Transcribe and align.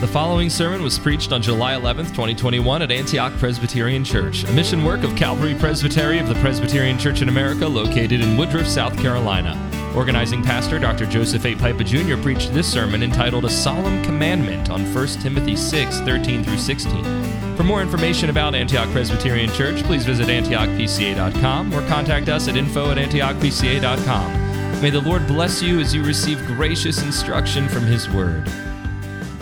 The 0.00 0.06
following 0.06 0.48
sermon 0.48 0.84
was 0.84 0.96
preached 0.96 1.32
on 1.32 1.42
July 1.42 1.74
11th, 1.74 2.10
2021 2.10 2.82
at 2.82 2.92
Antioch 2.92 3.32
Presbyterian 3.32 4.04
Church, 4.04 4.44
a 4.44 4.52
mission 4.52 4.84
work 4.84 5.02
of 5.02 5.16
Calvary 5.16 5.56
Presbytery 5.56 6.20
of 6.20 6.28
the 6.28 6.36
Presbyterian 6.36 7.00
Church 7.00 7.20
in 7.20 7.28
America 7.28 7.66
located 7.66 8.20
in 8.20 8.36
Woodruff, 8.36 8.68
South 8.68 8.96
Carolina. 8.96 9.58
Organizing 9.96 10.40
pastor 10.40 10.78
Dr. 10.78 11.04
Joseph 11.04 11.44
A. 11.44 11.56
Pipa 11.56 11.82
Jr. 11.82 12.16
preached 12.22 12.54
this 12.54 12.72
sermon 12.72 13.02
entitled 13.02 13.44
A 13.44 13.50
Solemn 13.50 14.04
Commandment 14.04 14.70
on 14.70 14.84
1 14.94 15.06
Timothy 15.20 15.56
6, 15.56 15.98
13 16.02 16.44
through 16.44 16.58
16. 16.58 17.56
For 17.56 17.64
more 17.64 17.82
information 17.82 18.30
about 18.30 18.54
Antioch 18.54 18.88
Presbyterian 18.90 19.50
Church, 19.50 19.82
please 19.82 20.04
visit 20.04 20.28
antiochpca.com 20.28 21.74
or 21.74 21.84
contact 21.88 22.28
us 22.28 22.46
at 22.46 22.56
info 22.56 22.92
at 22.92 22.98
antiochpca.com. 22.98 24.80
May 24.80 24.90
the 24.90 25.00
Lord 25.00 25.26
bless 25.26 25.60
you 25.60 25.80
as 25.80 25.92
you 25.92 26.04
receive 26.04 26.38
gracious 26.46 27.02
instruction 27.02 27.68
from 27.68 27.82
His 27.82 28.08
Word. 28.08 28.48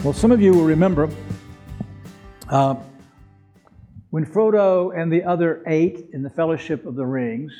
Well, 0.04 0.12
some 0.12 0.30
of 0.30 0.40
you 0.40 0.52
will 0.52 0.64
remember 0.64 1.10
uh, 2.48 2.76
when 4.10 4.24
Frodo 4.24 4.96
and 4.96 5.10
the 5.10 5.24
other 5.24 5.64
eight 5.66 6.10
in 6.12 6.22
the 6.22 6.30
Fellowship 6.30 6.86
of 6.86 6.94
the 6.94 7.04
Rings 7.04 7.52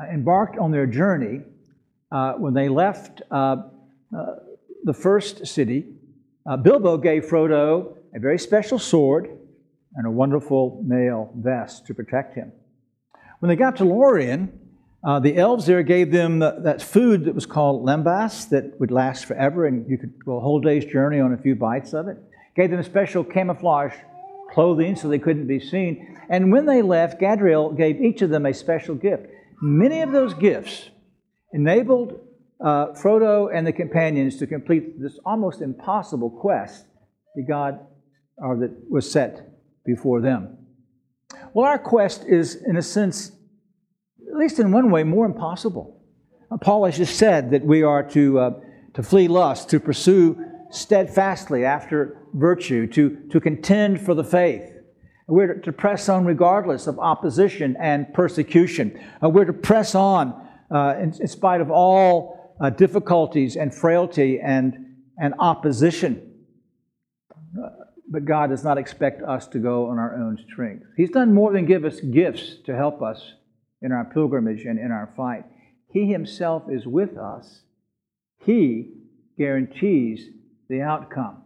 uh, 0.00 0.06
embarked 0.06 0.58
on 0.58 0.70
their 0.70 0.86
journey, 0.86 1.40
uh, 2.12 2.34
when 2.34 2.54
they 2.54 2.68
left 2.68 3.22
uh, 3.30 3.34
uh, 4.16 4.26
the 4.84 4.94
first 4.94 5.46
city, 5.46 5.86
uh, 6.48 6.56
Bilbo 6.56 6.98
gave 6.98 7.24
Frodo 7.24 7.96
a 8.14 8.20
very 8.20 8.38
special 8.38 8.78
sword 8.78 9.28
and 9.96 10.06
a 10.06 10.10
wonderful 10.10 10.82
mail 10.86 11.32
vest 11.34 11.86
to 11.86 11.94
protect 11.94 12.34
him. 12.34 12.52
When 13.40 13.48
they 13.48 13.56
got 13.56 13.76
to 13.76 13.84
Lorien, 13.84 14.65
uh, 15.06 15.20
the 15.20 15.36
elves 15.36 15.66
there 15.66 15.84
gave 15.84 16.10
them 16.10 16.40
that 16.40 16.82
food 16.82 17.26
that 17.26 17.34
was 17.34 17.46
called 17.46 17.86
lembas 17.86 18.48
that 18.48 18.78
would 18.80 18.90
last 18.90 19.24
forever, 19.24 19.64
and 19.64 19.88
you 19.88 19.96
could 19.96 20.12
go 20.24 20.36
a 20.36 20.40
whole 20.40 20.60
day's 20.60 20.84
journey 20.84 21.20
on 21.20 21.32
a 21.32 21.38
few 21.38 21.54
bites 21.54 21.94
of 21.94 22.08
it. 22.08 22.16
Gave 22.56 22.72
them 22.72 22.80
a 22.80 22.84
special 22.84 23.22
camouflage 23.22 23.94
clothing 24.52 24.96
so 24.96 25.08
they 25.08 25.20
couldn't 25.20 25.46
be 25.46 25.60
seen. 25.60 26.18
And 26.28 26.50
when 26.50 26.66
they 26.66 26.82
left, 26.82 27.20
Galadriel 27.20 27.76
gave 27.76 28.00
each 28.00 28.20
of 28.20 28.30
them 28.30 28.46
a 28.46 28.52
special 28.52 28.96
gift. 28.96 29.26
Many 29.62 30.00
of 30.00 30.10
those 30.10 30.34
gifts 30.34 30.90
enabled 31.52 32.18
uh, 32.60 32.88
Frodo 32.88 33.48
and 33.54 33.64
the 33.64 33.72
companions 33.72 34.38
to 34.38 34.46
complete 34.48 35.00
this 35.00 35.20
almost 35.24 35.60
impossible 35.60 36.30
quest 36.30 36.84
that 37.36 37.46
God 37.46 37.78
or 38.38 38.56
that 38.56 38.90
was 38.90 39.08
set 39.08 39.48
before 39.84 40.20
them. 40.20 40.58
Well, 41.54 41.66
our 41.66 41.78
quest 41.78 42.24
is, 42.26 42.56
in 42.56 42.76
a 42.76 42.82
sense, 42.82 43.30
at 44.30 44.36
least 44.36 44.58
in 44.58 44.72
one 44.72 44.90
way, 44.90 45.04
more 45.04 45.26
impossible. 45.26 46.00
Uh, 46.50 46.56
Paul 46.56 46.84
has 46.84 46.96
just 46.96 47.16
said 47.16 47.50
that 47.50 47.64
we 47.64 47.82
are 47.82 48.02
to, 48.10 48.38
uh, 48.38 48.50
to 48.94 49.02
flee 49.02 49.28
lust, 49.28 49.68
to 49.70 49.80
pursue 49.80 50.42
steadfastly 50.70 51.64
after 51.64 52.18
virtue, 52.34 52.86
to, 52.88 53.16
to 53.30 53.40
contend 53.40 54.00
for 54.00 54.14
the 54.14 54.24
faith. 54.24 54.72
We're 55.28 55.54
to 55.54 55.72
press 55.72 56.08
on 56.08 56.24
regardless 56.24 56.86
of 56.86 56.98
opposition 56.98 57.76
and 57.80 58.12
persecution. 58.14 59.00
Uh, 59.22 59.28
we're 59.28 59.44
to 59.44 59.52
press 59.52 59.94
on 59.94 60.48
uh, 60.70 60.94
in, 61.00 61.12
in, 61.20 61.26
spite 61.26 61.60
of 61.60 61.70
all 61.70 62.56
uh, 62.60 62.70
difficulties 62.70 63.56
and 63.56 63.74
frailty 63.74 64.40
and, 64.40 64.76
and 65.18 65.34
opposition. 65.38 66.32
But 68.08 68.24
God 68.24 68.50
does 68.50 68.62
not 68.62 68.78
expect 68.78 69.22
us 69.22 69.48
to 69.48 69.58
go 69.58 69.88
on 69.88 69.98
our 69.98 70.14
own 70.14 70.38
strength. 70.50 70.86
He's 70.96 71.10
done 71.10 71.34
more 71.34 71.52
than 71.52 71.66
give 71.66 71.84
us 71.84 71.98
gifts 72.00 72.56
to 72.66 72.76
help 72.76 73.02
us 73.02 73.32
in 73.86 73.92
our 73.92 74.04
pilgrimage 74.04 74.64
and 74.64 74.80
in 74.80 74.90
our 74.90 75.12
fight. 75.16 75.44
He 75.88 76.10
Himself 76.10 76.64
is 76.68 76.88
with 76.88 77.16
us. 77.16 77.62
He 78.44 78.90
guarantees 79.38 80.28
the 80.68 80.82
outcome. 80.82 81.44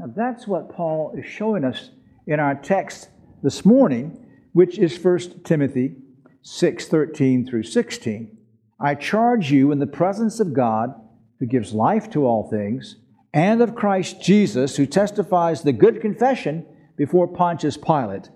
Now, 0.00 0.06
that's 0.14 0.48
what 0.48 0.74
Paul 0.74 1.14
is 1.16 1.24
showing 1.24 1.64
us 1.64 1.90
in 2.26 2.40
our 2.40 2.56
text 2.56 3.10
this 3.44 3.64
morning, 3.64 4.26
which 4.52 4.76
is 4.76 5.02
1 5.02 5.44
Timothy 5.44 5.94
6 6.42 6.88
13 6.88 7.46
through 7.46 7.62
16. 7.62 8.36
I 8.80 8.96
charge 8.96 9.52
you 9.52 9.70
in 9.70 9.78
the 9.78 9.86
presence 9.86 10.40
of 10.40 10.52
God, 10.52 10.92
who 11.38 11.46
gives 11.46 11.72
life 11.72 12.10
to 12.10 12.26
all 12.26 12.50
things, 12.50 12.96
and 13.32 13.62
of 13.62 13.76
Christ 13.76 14.20
Jesus, 14.20 14.76
who 14.76 14.84
testifies 14.84 15.62
the 15.62 15.72
good 15.72 16.00
confession 16.00 16.66
before 16.96 17.28
Pontius 17.28 17.76
Pilate 17.76 18.30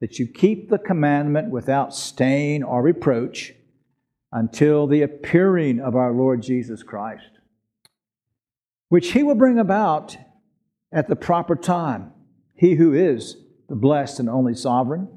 that 0.00 0.18
you 0.18 0.26
keep 0.26 0.68
the 0.68 0.78
commandment 0.78 1.50
without 1.50 1.94
stain 1.94 2.62
or 2.62 2.82
reproach 2.82 3.52
until 4.32 4.86
the 4.86 5.02
appearing 5.02 5.80
of 5.80 5.94
our 5.94 6.12
Lord 6.12 6.42
Jesus 6.42 6.82
Christ, 6.82 7.38
which 8.88 9.12
he 9.12 9.22
will 9.22 9.34
bring 9.34 9.58
about 9.58 10.16
at 10.92 11.08
the 11.08 11.16
proper 11.16 11.54
time. 11.54 12.12
He 12.54 12.74
who 12.74 12.92
is 12.92 13.36
the 13.68 13.76
blessed 13.76 14.20
and 14.20 14.28
only 14.28 14.54
sovereign, 14.54 15.08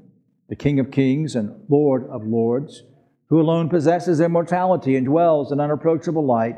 the 0.49 0.55
King 0.55 0.79
of 0.79 0.91
kings 0.91 1.35
and 1.35 1.63
Lord 1.69 2.07
of 2.09 2.25
lords, 2.25 2.83
who 3.29 3.39
alone 3.39 3.69
possesses 3.69 4.19
immortality 4.19 4.95
and 4.95 5.05
dwells 5.05 5.51
in 5.51 5.59
unapproachable 5.59 6.25
light, 6.25 6.57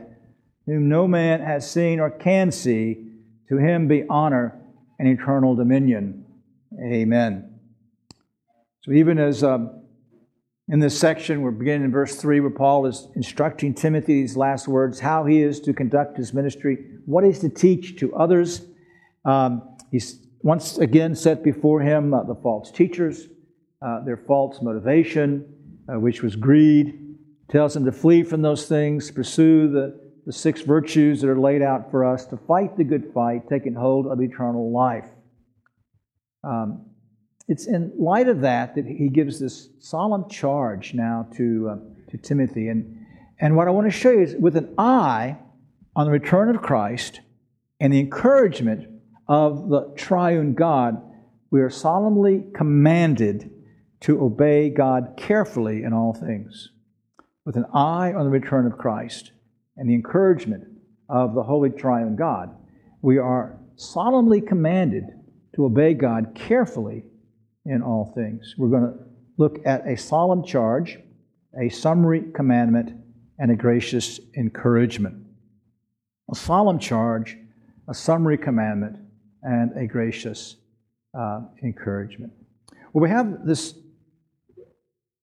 whom 0.66 0.90
no 0.90 1.08
man 1.08 1.42
has 1.42 1.70
seen 1.70 2.00
or 2.00 2.10
can 2.10 2.52
see, 2.52 3.12
to 3.50 3.58
him 3.58 3.88
be 3.88 4.04
honor 4.10 4.60
and 5.00 5.08
eternal 5.08 5.56
dominion. 5.56 6.26
Amen. 6.82 7.55
So, 8.86 8.92
even 8.92 9.18
as 9.18 9.44
um, 9.44 9.82
in 10.68 10.80
this 10.80 10.96
section, 10.96 11.42
we're 11.42 11.50
beginning 11.50 11.86
in 11.86 11.92
verse 11.92 12.18
3, 12.18 12.40
where 12.40 12.52
Paul 12.52 12.86
is 12.86 13.08
instructing 13.16 13.74
Timothy 13.74 14.22
these 14.22 14.38
last 14.38 14.68
words, 14.68 15.00
how 15.00 15.26
he 15.26 15.42
is 15.42 15.60
to 15.62 15.74
conduct 15.74 16.18
his 16.18 16.36
ministry, 16.36 16.78
what 17.06 17.24
he's 17.24 17.40
to 17.40 17.50
teach 17.50 17.98
to 17.98 18.16
others. 18.16 18.62
Um, 19.26 19.76
he's 19.90 20.28
once 20.44 20.78
again 20.78 21.16
set 21.16 21.44
before 21.44 21.82
him 21.82 22.14
uh, 22.14 22.26
the 22.26 22.36
false 22.36 22.70
teachers, 22.70 23.28
uh, 23.82 24.04
their 24.06 24.18
false 24.18 24.62
motivation, 24.62 25.52
uh, 25.92 26.00
which 26.00 26.22
was 26.22 26.36
greed. 26.36 27.18
Tells 27.50 27.76
him 27.76 27.86
to 27.86 27.92
flee 27.92 28.22
from 28.22 28.44
those 28.44 28.68
things, 28.68 29.10
pursue 29.10 29.68
the, 29.68 30.00
the 30.28 30.34
six 30.34 30.62
virtues 30.62 31.22
that 31.22 31.30
are 31.30 31.40
laid 31.40 31.64
out 31.64 31.90
for 31.90 32.06
us, 32.06 32.28
to 32.28 32.38
fight 32.38 32.78
the 32.78 32.84
good 32.84 33.12
fight, 33.16 33.50
taking 33.50 33.74
hold 33.74 34.06
of 34.06 34.22
eternal 34.22 34.72
life. 34.72 35.10
Um, 36.44 36.85
it's 37.48 37.68
in 37.68 37.92
light 37.98 38.28
of 38.28 38.42
that 38.42 38.76
that 38.76 38.86
he 38.86 39.10
gives 39.10 39.40
this 39.40 39.70
solemn 39.80 40.28
charge 40.30 40.94
now 40.94 41.28
to, 41.36 41.70
uh, 41.70 42.10
to 42.10 42.18
Timothy. 42.18 42.70
And, 42.70 43.06
and 43.40 43.56
what 43.56 43.68
I 43.68 43.72
want 43.72 43.88
to 43.88 43.98
show 43.98 44.12
you 44.12 44.22
is 44.22 44.36
with 44.36 44.58
an 44.58 44.74
eye 44.78 45.38
on 45.96 46.06
the 46.06 46.12
return 46.12 46.54
of 46.54 46.62
Christ 46.62 47.22
and 47.80 47.94
the 47.94 48.00
encouragement 48.00 48.88
of 49.28 49.70
the 49.70 49.94
triune 49.96 50.54
God, 50.54 51.02
we 51.52 51.62
are 51.62 51.70
solemnly 51.70 52.46
commanded 52.54 53.52
to 54.02 54.24
obey 54.24 54.70
God 54.70 55.14
carefully 55.18 55.84
in 55.84 55.94
all 55.94 56.14
things. 56.14 56.70
With 57.46 57.58
an 57.58 57.66
eye 57.74 58.14
on 58.14 58.26
the 58.26 58.32
return 58.32 58.66
of 58.66 58.78
Christ 58.78 59.32
and 59.78 59.90
the 59.90 59.94
encouragement 59.94 60.66
of 61.10 61.36
the 61.36 61.44
Holy 61.44 61.70
Triune 61.70 62.16
God, 62.16 62.56
we 63.02 63.20
are 63.20 63.60
solemnly 63.76 64.42
commanded 64.42 65.06
to 65.56 65.66
obey 65.66 65.94
God 65.94 66.34
carefully 66.36 67.06
in 67.66 67.82
all 67.82 68.12
things. 68.16 68.56
We're 68.58 68.70
going 68.70 68.84
to 68.84 68.94
look 69.38 69.66
at 69.66 69.88
a 69.88 69.98
solemn 69.98 70.44
charge, 70.44 71.00
a 71.60 71.70
summary 71.70 72.24
commandment, 72.34 72.92
and 73.38 73.52
a 73.52 73.56
gracious 73.56 74.20
encouragement. 74.38 75.16
A 76.32 76.36
solemn 76.36 76.80
charge, 76.80 77.38
a 77.88 77.94
summary 77.94 78.38
commandment, 78.38 78.98
and 79.42 79.78
a 79.78 79.86
gracious 79.86 80.56
uh, 81.18 81.42
encouragement. 81.64 82.34
Well, 82.94 83.02
we 83.02 83.10
have 83.10 83.46
this 83.46 83.76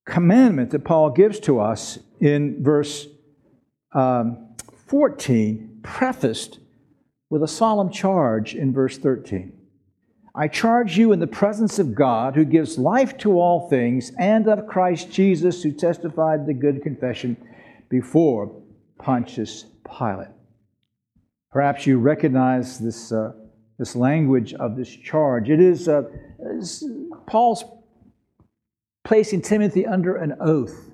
commandment 0.05 0.71
that 0.71 0.85
Paul 0.85 1.11
gives 1.11 1.41
to 1.41 1.61
us 1.61 1.99
in 2.21 2.63
verse 2.63 3.07
um, 3.95 4.55
14, 4.87 5.81
prefaced 5.83 6.59
with 7.31 7.43
a 7.43 7.49
solemn 7.49 7.91
charge 7.91 8.55
in 8.55 8.73
verse 8.73 8.99
13. 8.99 9.53
I 10.35 10.49
charge 10.49 10.97
you 10.97 11.13
in 11.13 11.21
the 11.21 11.27
presence 11.27 11.79
of 11.79 11.95
God, 11.95 12.35
who 12.35 12.47
gives 12.47 12.79
life 12.79 13.19
to 13.19 13.39
all 13.39 13.69
things, 13.69 14.13
and 14.19 14.49
of 14.49 14.67
Christ 14.67 15.11
Jesus, 15.11 15.63
who 15.63 15.73
testified 15.73 16.47
the 16.47 16.55
good 16.55 16.83
confession 16.83 17.37
before 17.91 18.63
Pontius 18.99 19.67
Pilate. 19.87 20.29
Perhaps 21.51 21.87
you 21.87 21.99
recognize 21.99 22.79
this, 22.79 23.13
uh, 23.13 23.33
this 23.79 23.95
language 23.95 24.55
of 24.55 24.75
this 24.75 24.89
charge. 24.89 25.51
It 25.51 25.61
is 25.61 25.87
uh, 25.87 26.05
Paul's 27.27 27.65
placing 29.05 29.43
Timothy 29.43 29.85
under 29.85 30.17
an 30.17 30.37
oath. 30.41 30.93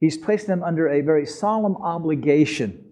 He's 0.00 0.18
placing 0.18 0.50
him 0.50 0.64
under 0.64 0.88
a 0.88 1.00
very 1.00 1.26
solemn 1.26 1.76
obligation 1.76 2.84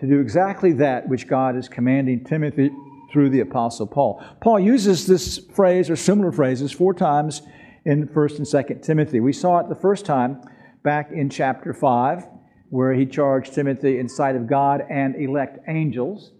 to 0.00 0.08
do 0.08 0.18
exactly 0.18 0.72
that 0.72 1.08
which 1.08 1.28
God 1.28 1.56
is 1.56 1.68
commanding 1.68 2.24
Timothy 2.24 2.70
through 3.10 3.30
the 3.30 3.40
Apostle 3.40 3.86
Paul. 3.86 4.22
Paul 4.40 4.60
uses 4.60 5.06
this 5.06 5.38
phrase 5.54 5.90
or 5.90 5.96
similar 5.96 6.32
phrases 6.32 6.72
four 6.72 6.94
times 6.94 7.42
in 7.84 8.06
1st 8.08 8.36
and 8.38 8.46
2nd 8.46 8.82
Timothy. 8.82 9.20
We 9.20 9.32
saw 9.32 9.58
it 9.60 9.68
the 9.68 9.74
first 9.74 10.04
time 10.04 10.42
back 10.82 11.10
in 11.12 11.30
chapter 11.30 11.72
5, 11.72 12.26
where 12.70 12.92
he 12.92 13.06
charged 13.06 13.54
Timothy 13.54 13.98
in 13.98 14.08
sight 14.08 14.36
of 14.36 14.46
God 14.46 14.82
and 14.90 15.16
elect 15.16 15.58
angels. 15.68 16.32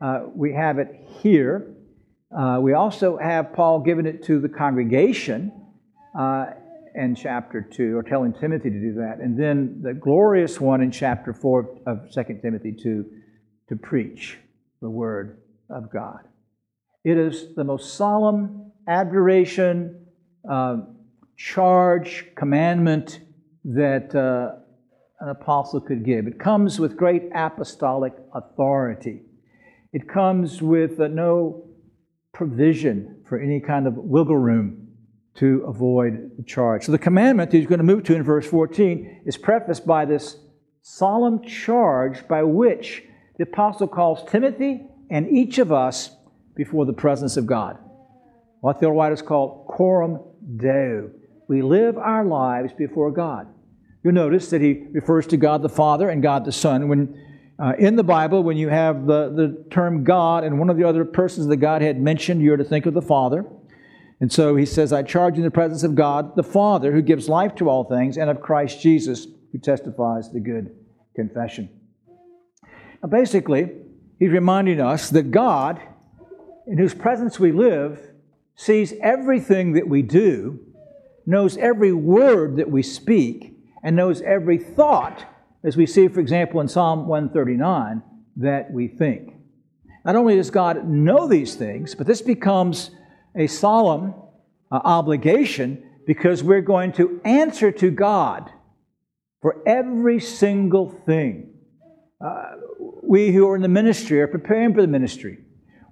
Uh, 0.00 0.24
we 0.34 0.52
have 0.52 0.78
it 0.78 0.88
here. 1.22 1.74
Uh, 2.36 2.58
we 2.60 2.74
also 2.74 3.16
have 3.16 3.54
Paul 3.54 3.80
giving 3.80 4.04
it 4.06 4.22
to 4.24 4.38
the 4.40 4.48
congregation 4.48 5.50
uh, 6.18 6.46
in 6.94 7.14
chapter 7.14 7.62
2, 7.62 7.96
or 7.96 8.02
telling 8.02 8.34
Timothy 8.34 8.70
to 8.70 8.80
do 8.80 8.94
that. 8.94 9.18
And 9.20 9.38
then 9.38 9.80
the 9.82 9.94
glorious 9.94 10.60
one 10.60 10.82
in 10.82 10.90
chapter 10.90 11.32
4 11.32 11.80
of 11.86 12.12
2 12.12 12.38
Timothy 12.42 12.72
2 12.72 13.04
to 13.68 13.76
preach 13.76 14.38
the 14.82 14.90
word 14.90 15.38
of 15.70 15.90
God. 15.92 16.20
It 17.04 17.18
is 17.18 17.54
the 17.54 17.64
most 17.64 17.94
solemn 17.94 18.72
adjuration, 18.88 20.06
uh, 20.48 20.78
charge, 21.36 22.26
commandment 22.36 23.20
that 23.64 24.14
uh, 24.14 24.58
an 25.20 25.28
apostle 25.28 25.80
could 25.80 26.04
give. 26.04 26.26
It 26.26 26.38
comes 26.38 26.78
with 26.78 26.96
great 26.96 27.24
apostolic 27.34 28.12
authority. 28.34 29.22
It 29.92 30.08
comes 30.08 30.62
with 30.62 31.00
uh, 31.00 31.08
no 31.08 31.68
provision 32.32 33.22
for 33.28 33.38
any 33.40 33.60
kind 33.60 33.86
of 33.86 33.96
wiggle 33.96 34.36
room 34.36 34.88
to 35.36 35.64
avoid 35.66 36.32
the 36.36 36.42
charge. 36.42 36.84
So 36.84 36.92
the 36.92 36.98
commandment 36.98 37.50
that 37.50 37.56
he's 37.56 37.66
going 37.66 37.78
to 37.78 37.84
move 37.84 38.04
to 38.04 38.14
in 38.14 38.22
verse 38.22 38.46
14 38.46 39.22
is 39.26 39.36
prefaced 39.36 39.86
by 39.86 40.04
this 40.04 40.38
solemn 40.82 41.42
charge 41.42 42.26
by 42.28 42.42
which 42.42 43.02
the 43.36 43.44
apostle 43.44 43.88
calls 43.88 44.28
Timothy 44.30 44.86
and 45.10 45.28
each 45.28 45.58
of 45.58 45.72
us 45.72 46.10
before 46.54 46.86
the 46.86 46.92
presence 46.92 47.36
of 47.36 47.46
God. 47.46 47.78
What 48.60 48.80
the 48.80 48.86
old 48.86 48.96
writers 48.96 49.22
call 49.22 49.66
coram 49.68 50.20
deo. 50.56 51.10
We 51.48 51.62
live 51.62 51.96
our 51.96 52.24
lives 52.24 52.72
before 52.72 53.10
God. 53.10 53.46
You'll 54.02 54.14
notice 54.14 54.50
that 54.50 54.60
he 54.60 54.86
refers 54.92 55.26
to 55.28 55.36
God 55.36 55.62
the 55.62 55.68
Father 55.68 56.08
and 56.08 56.22
God 56.22 56.44
the 56.44 56.52
Son. 56.52 56.88
When 56.88 57.22
uh, 57.58 57.72
in 57.78 57.96
the 57.96 58.04
Bible, 58.04 58.42
when 58.42 58.56
you 58.56 58.68
have 58.68 59.06
the, 59.06 59.30
the 59.30 59.64
term 59.70 60.04
God 60.04 60.44
and 60.44 60.58
one 60.58 60.68
of 60.68 60.76
the 60.76 60.84
other 60.84 61.04
persons 61.04 61.46
the 61.46 61.56
Godhead 61.56 62.00
mentioned, 62.00 62.42
you're 62.42 62.56
to 62.56 62.64
think 62.64 62.86
of 62.86 62.94
the 62.94 63.02
Father. 63.02 63.44
And 64.20 64.32
so 64.32 64.56
he 64.56 64.66
says, 64.66 64.92
I 64.92 65.02
charge 65.02 65.34
you 65.34 65.38
in 65.38 65.44
the 65.44 65.50
presence 65.50 65.82
of 65.82 65.94
God, 65.94 66.36
the 66.36 66.42
Father, 66.42 66.92
who 66.92 67.02
gives 67.02 67.28
life 67.28 67.54
to 67.56 67.68
all 67.68 67.84
things, 67.84 68.16
and 68.16 68.30
of 68.30 68.40
Christ 68.40 68.80
Jesus, 68.80 69.26
who 69.52 69.58
testifies 69.58 70.30
the 70.30 70.40
good 70.40 70.74
confession. 71.14 71.68
Now, 73.02 73.08
basically, 73.08 73.70
he's 74.18 74.30
reminding 74.30 74.80
us 74.80 75.10
that 75.10 75.30
God, 75.30 75.80
in 76.66 76.78
whose 76.78 76.94
presence 76.94 77.38
we 77.38 77.52
live, 77.52 78.00
sees 78.54 78.94
everything 79.02 79.72
that 79.74 79.88
we 79.88 80.02
do, 80.02 80.60
knows 81.26 81.56
every 81.56 81.92
word 81.92 82.56
that 82.56 82.70
we 82.70 82.82
speak, 82.82 83.54
and 83.82 83.94
knows 83.94 84.22
every 84.22 84.58
thought, 84.58 85.24
as 85.62 85.76
we 85.76 85.86
see, 85.86 86.08
for 86.08 86.20
example, 86.20 86.60
in 86.60 86.68
Psalm 86.68 87.06
139, 87.06 88.02
that 88.36 88.72
we 88.72 88.88
think. 88.88 89.34
Not 90.04 90.16
only 90.16 90.36
does 90.36 90.50
God 90.50 90.88
know 90.88 91.26
these 91.26 91.54
things, 91.54 91.94
but 91.94 92.06
this 92.06 92.22
becomes 92.22 92.90
a 93.34 93.46
solemn 93.46 94.14
uh, 94.70 94.80
obligation 94.84 95.82
because 96.06 96.42
we're 96.42 96.60
going 96.60 96.92
to 96.92 97.20
answer 97.24 97.72
to 97.72 97.90
God 97.90 98.50
for 99.42 99.62
every 99.66 100.20
single 100.20 100.90
thing. 100.90 101.54
Uh, 102.24 102.52
we 103.08 103.32
who 103.32 103.48
are 103.48 103.56
in 103.56 103.62
the 103.62 103.68
ministry 103.68 104.20
are 104.20 104.26
preparing 104.26 104.74
for 104.74 104.82
the 104.82 104.88
ministry. 104.88 105.38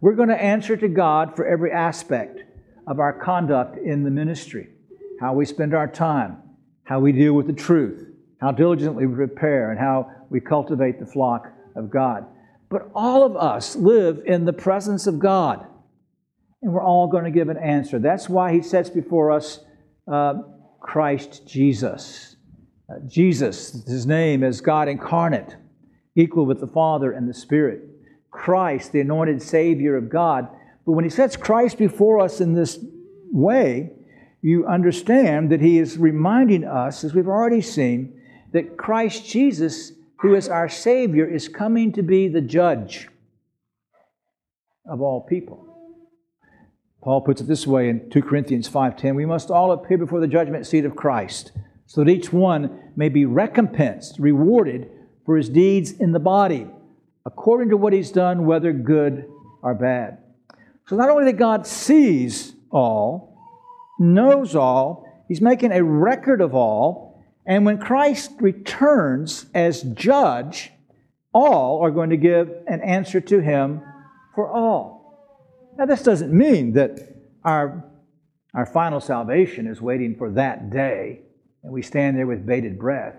We're 0.01 0.15
going 0.15 0.29
to 0.29 0.43
answer 0.43 0.77
to 0.77 0.89
God 0.89 1.35
for 1.37 1.47
every 1.47 1.73
aspect 1.73 2.41
of 2.87 2.99
our 2.99 3.13
conduct 3.13 3.79
in 3.79 4.03
the 4.03 4.11
ministry 4.11 4.69
how 5.21 5.33
we 5.33 5.45
spend 5.47 5.75
our 5.75 5.87
time, 5.87 6.39
how 6.83 7.01
we 7.01 7.13
deal 7.13 7.33
with 7.33 7.47
the 7.47 7.53
truth, 7.53 8.05
how 8.41 8.51
diligently 8.51 9.07
we 9.07 9.15
prepare, 9.15 9.71
and 9.71 9.79
how 9.79 10.11
we 10.29 10.41
cultivate 10.41 10.99
the 10.99 11.07
flock 11.07 11.47
of 11.77 11.89
God. 11.89 12.27
But 12.69 12.91
all 12.95 13.25
of 13.25 13.37
us 13.37 13.77
live 13.77 14.23
in 14.27 14.45
the 14.45 14.53
presence 14.53 15.07
of 15.07 15.19
God 15.19 15.67
and 16.65 16.73
we're 16.73 16.83
all 16.83 17.07
going 17.07 17.25
to 17.25 17.31
give 17.31 17.51
an 17.51 17.59
answer. 17.59 17.99
That's 17.99 18.29
why 18.29 18.53
he 18.53 18.63
sets 18.63 18.89
before 18.89 19.31
us 19.31 19.61
uh, 20.11 20.35
Christ 20.81 21.47
Jesus. 21.47 22.37
Uh, 22.89 22.95
Jesus, 23.07 23.85
his 23.87 24.07
name 24.07 24.43
is 24.43 24.63
God 24.63 24.89
incarnate, 24.89 25.57
equal 26.17 26.47
with 26.47 26.61
the 26.61 26.67
Father 26.67 27.13
and 27.13 27.29
the 27.29 27.35
Spirit. 27.35 27.83
Christ, 28.31 28.93
the 28.93 29.01
anointed 29.01 29.41
Savior 29.43 29.97
of 29.97 30.09
God. 30.09 30.49
But 30.85 30.93
when 30.93 31.05
he 31.05 31.11
sets 31.11 31.37
Christ 31.37 31.79
before 31.79 32.21
us 32.21 32.41
in 32.41 32.55
this 32.55 32.79
way, 33.33 33.93
you 34.43 34.67
understand 34.67 35.51
that 35.51 35.61
he 35.61 35.79
is 35.79 35.97
reminding 35.97 36.65
us, 36.65 37.05
as 37.05 37.15
we've 37.15 37.29
already 37.29 37.63
seen, 37.63 38.21
that 38.53 38.77
Christ 38.77 39.25
Jesus, 39.27 39.93
who 40.17 40.35
is 40.35 40.49
our 40.49 40.69
Savior, 40.69 41.27
is 41.27 41.49
coming 41.49 41.93
to 41.93 42.03
be 42.03 42.29
the 42.29 42.41
judge 42.41 43.09
of 44.87 45.01
all 45.01 45.23
people. 45.23 45.67
Paul 47.03 47.21
puts 47.21 47.41
it 47.41 47.47
this 47.47 47.67
way 47.67 47.89
in 47.89 48.11
2 48.11 48.23
Corinthians 48.23 48.69
5:10, 48.69 49.15
we 49.15 49.27
must 49.27 49.51
all 49.51 49.73
appear 49.73 49.99
before 49.99 50.21
the 50.21 50.27
judgment 50.27 50.67
seat 50.67 50.85
of 50.85 50.97
Christ, 50.97 51.53
so 51.87 52.03
that 52.03 52.11
each 52.11 52.33
one 52.33 52.79
may 52.97 53.09
be 53.09 53.25
recompensed, 53.25 54.19
rewarded 54.19 54.91
for 55.25 55.37
his 55.37 55.49
deeds 55.49 55.93
in 55.93 56.13
the 56.13 56.21
body, 56.21 56.67
according 57.25 57.71
to 57.71 57.77
what 57.77 57.93
he's 57.93 58.11
done, 58.11 58.47
whether 58.47 58.73
good 58.73 59.29
or 59.63 59.75
bad. 59.75 60.19
So 60.87 60.97
not 60.97 61.11
only 61.11 61.25
that 61.27 61.39
God 61.39 61.67
sees 61.67 62.55
all, 62.71 63.39
knows 63.99 64.55
all, 64.55 65.25
he's 65.29 65.41
making 65.41 65.73
a 65.73 65.83
record 65.83 66.41
of 66.41 66.55
all, 66.55 67.23
and 67.47 67.65
when 67.65 67.79
Christ 67.79 68.33
returns 68.41 69.47
as 69.55 69.83
judge, 69.83 70.71
all 71.33 71.83
are 71.83 71.91
going 71.91 72.11
to 72.11 72.17
give 72.17 72.51
an 72.67 72.81
answer 72.81 73.21
to 73.21 73.41
him 73.41 73.83
for 74.35 74.51
all. 74.51 75.75
Now, 75.77 75.87
this 75.87 76.03
doesn't 76.03 76.33
mean 76.33 76.75
that 76.75 76.99
our, 77.45 77.85
our 78.55 78.67
final 78.67 79.01
salvation 79.01 79.67
is 79.67 79.81
waiting 79.81 80.17
for 80.17 80.31
that 80.33 80.71
day 80.71 81.21
and 81.63 81.73
we 81.73 81.83
stand 81.83 82.17
there 82.17 82.27
with 82.27 82.47
bated 82.47 82.79
breath. 82.79 83.17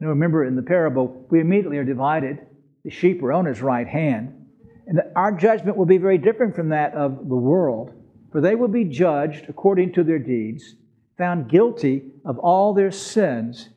Know, 0.00 0.08
remember 0.08 0.44
in 0.44 0.56
the 0.56 0.62
parable, 0.62 1.26
we 1.30 1.40
immediately 1.40 1.78
are 1.78 1.84
divided. 1.84 2.38
The 2.84 2.90
sheep 2.90 3.22
are 3.22 3.32
on 3.32 3.46
his 3.46 3.60
right 3.60 3.86
hand. 3.86 4.46
And 4.86 5.00
our 5.14 5.32
judgment 5.32 5.76
will 5.76 5.86
be 5.86 5.98
very 5.98 6.18
different 6.18 6.56
from 6.56 6.70
that 6.70 6.94
of 6.94 7.28
the 7.28 7.36
world, 7.36 7.92
for 8.32 8.40
they 8.40 8.54
will 8.54 8.68
be 8.68 8.84
judged 8.84 9.46
according 9.48 9.92
to 9.92 10.04
their 10.04 10.18
deeds, 10.18 10.74
found 11.18 11.50
guilty 11.50 12.10
of 12.24 12.38
all 12.38 12.72
their 12.72 12.90
sins, 12.90 13.68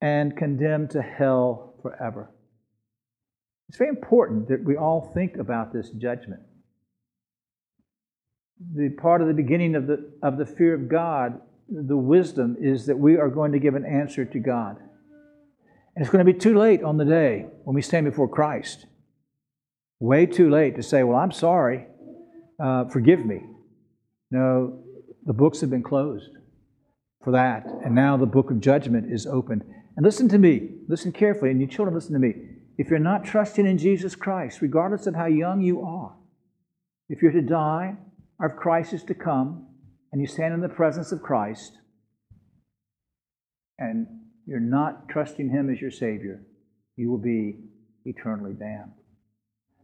and 0.00 0.36
condemned 0.36 0.90
to 0.90 1.02
hell 1.02 1.74
forever. 1.80 2.30
It's 3.68 3.78
very 3.78 3.90
important 3.90 4.48
that 4.48 4.62
we 4.62 4.76
all 4.76 5.12
think 5.14 5.36
about 5.36 5.72
this 5.72 5.90
judgment 5.90 6.42
the 8.74 8.90
part 8.90 9.20
of 9.20 9.28
the 9.28 9.34
beginning 9.34 9.74
of 9.74 9.86
the, 9.86 10.10
of 10.22 10.38
the 10.38 10.46
fear 10.46 10.74
of 10.74 10.88
God, 10.88 11.40
the 11.68 11.96
wisdom 11.96 12.56
is 12.60 12.86
that 12.86 12.98
we 12.98 13.16
are 13.16 13.28
going 13.28 13.52
to 13.52 13.58
give 13.58 13.74
an 13.74 13.84
answer 13.84 14.24
to 14.24 14.38
God. 14.38 14.76
And 15.94 16.02
it's 16.02 16.10
going 16.10 16.24
to 16.24 16.32
be 16.32 16.38
too 16.38 16.56
late 16.56 16.82
on 16.82 16.96
the 16.96 17.04
day 17.04 17.46
when 17.64 17.74
we 17.74 17.82
stand 17.82 18.06
before 18.06 18.28
Christ. 18.28 18.86
Way 20.00 20.26
too 20.26 20.50
late 20.50 20.76
to 20.76 20.82
say, 20.82 21.02
Well, 21.02 21.18
I'm 21.18 21.32
sorry, 21.32 21.86
uh, 22.62 22.86
forgive 22.86 23.24
me. 23.24 23.40
No, 24.30 24.82
the 25.24 25.32
books 25.32 25.60
have 25.60 25.70
been 25.70 25.82
closed 25.82 26.30
for 27.22 27.32
that. 27.32 27.66
And 27.84 27.94
now 27.94 28.16
the 28.16 28.26
book 28.26 28.50
of 28.50 28.60
judgment 28.60 29.12
is 29.12 29.26
opened. 29.26 29.62
And 29.96 30.04
listen 30.04 30.28
to 30.30 30.38
me, 30.38 30.70
listen 30.88 31.12
carefully, 31.12 31.50
and 31.50 31.60
you 31.60 31.66
children, 31.66 31.94
listen 31.94 32.14
to 32.14 32.18
me. 32.18 32.34
If 32.78 32.88
you're 32.88 32.98
not 32.98 33.24
trusting 33.24 33.66
in 33.66 33.76
Jesus 33.76 34.14
Christ, 34.14 34.62
regardless 34.62 35.06
of 35.06 35.14
how 35.14 35.26
young 35.26 35.60
you 35.60 35.82
are, 35.82 36.16
if 37.08 37.20
you're 37.20 37.32
to 37.32 37.42
die, 37.42 37.96
of 38.42 38.56
Christ 38.56 38.94
is 38.94 39.04
to 39.04 39.14
come, 39.14 39.66
and 40.10 40.20
you 40.20 40.26
stand 40.26 40.54
in 40.54 40.60
the 40.60 40.68
presence 40.68 41.12
of 41.12 41.22
Christ, 41.22 41.78
and 43.78 44.06
you're 44.46 44.60
not 44.60 45.08
trusting 45.08 45.50
Him 45.50 45.70
as 45.70 45.80
your 45.80 45.90
Savior, 45.90 46.42
you 46.96 47.10
will 47.10 47.18
be 47.18 47.56
eternally 48.04 48.52
damned. 48.52 48.92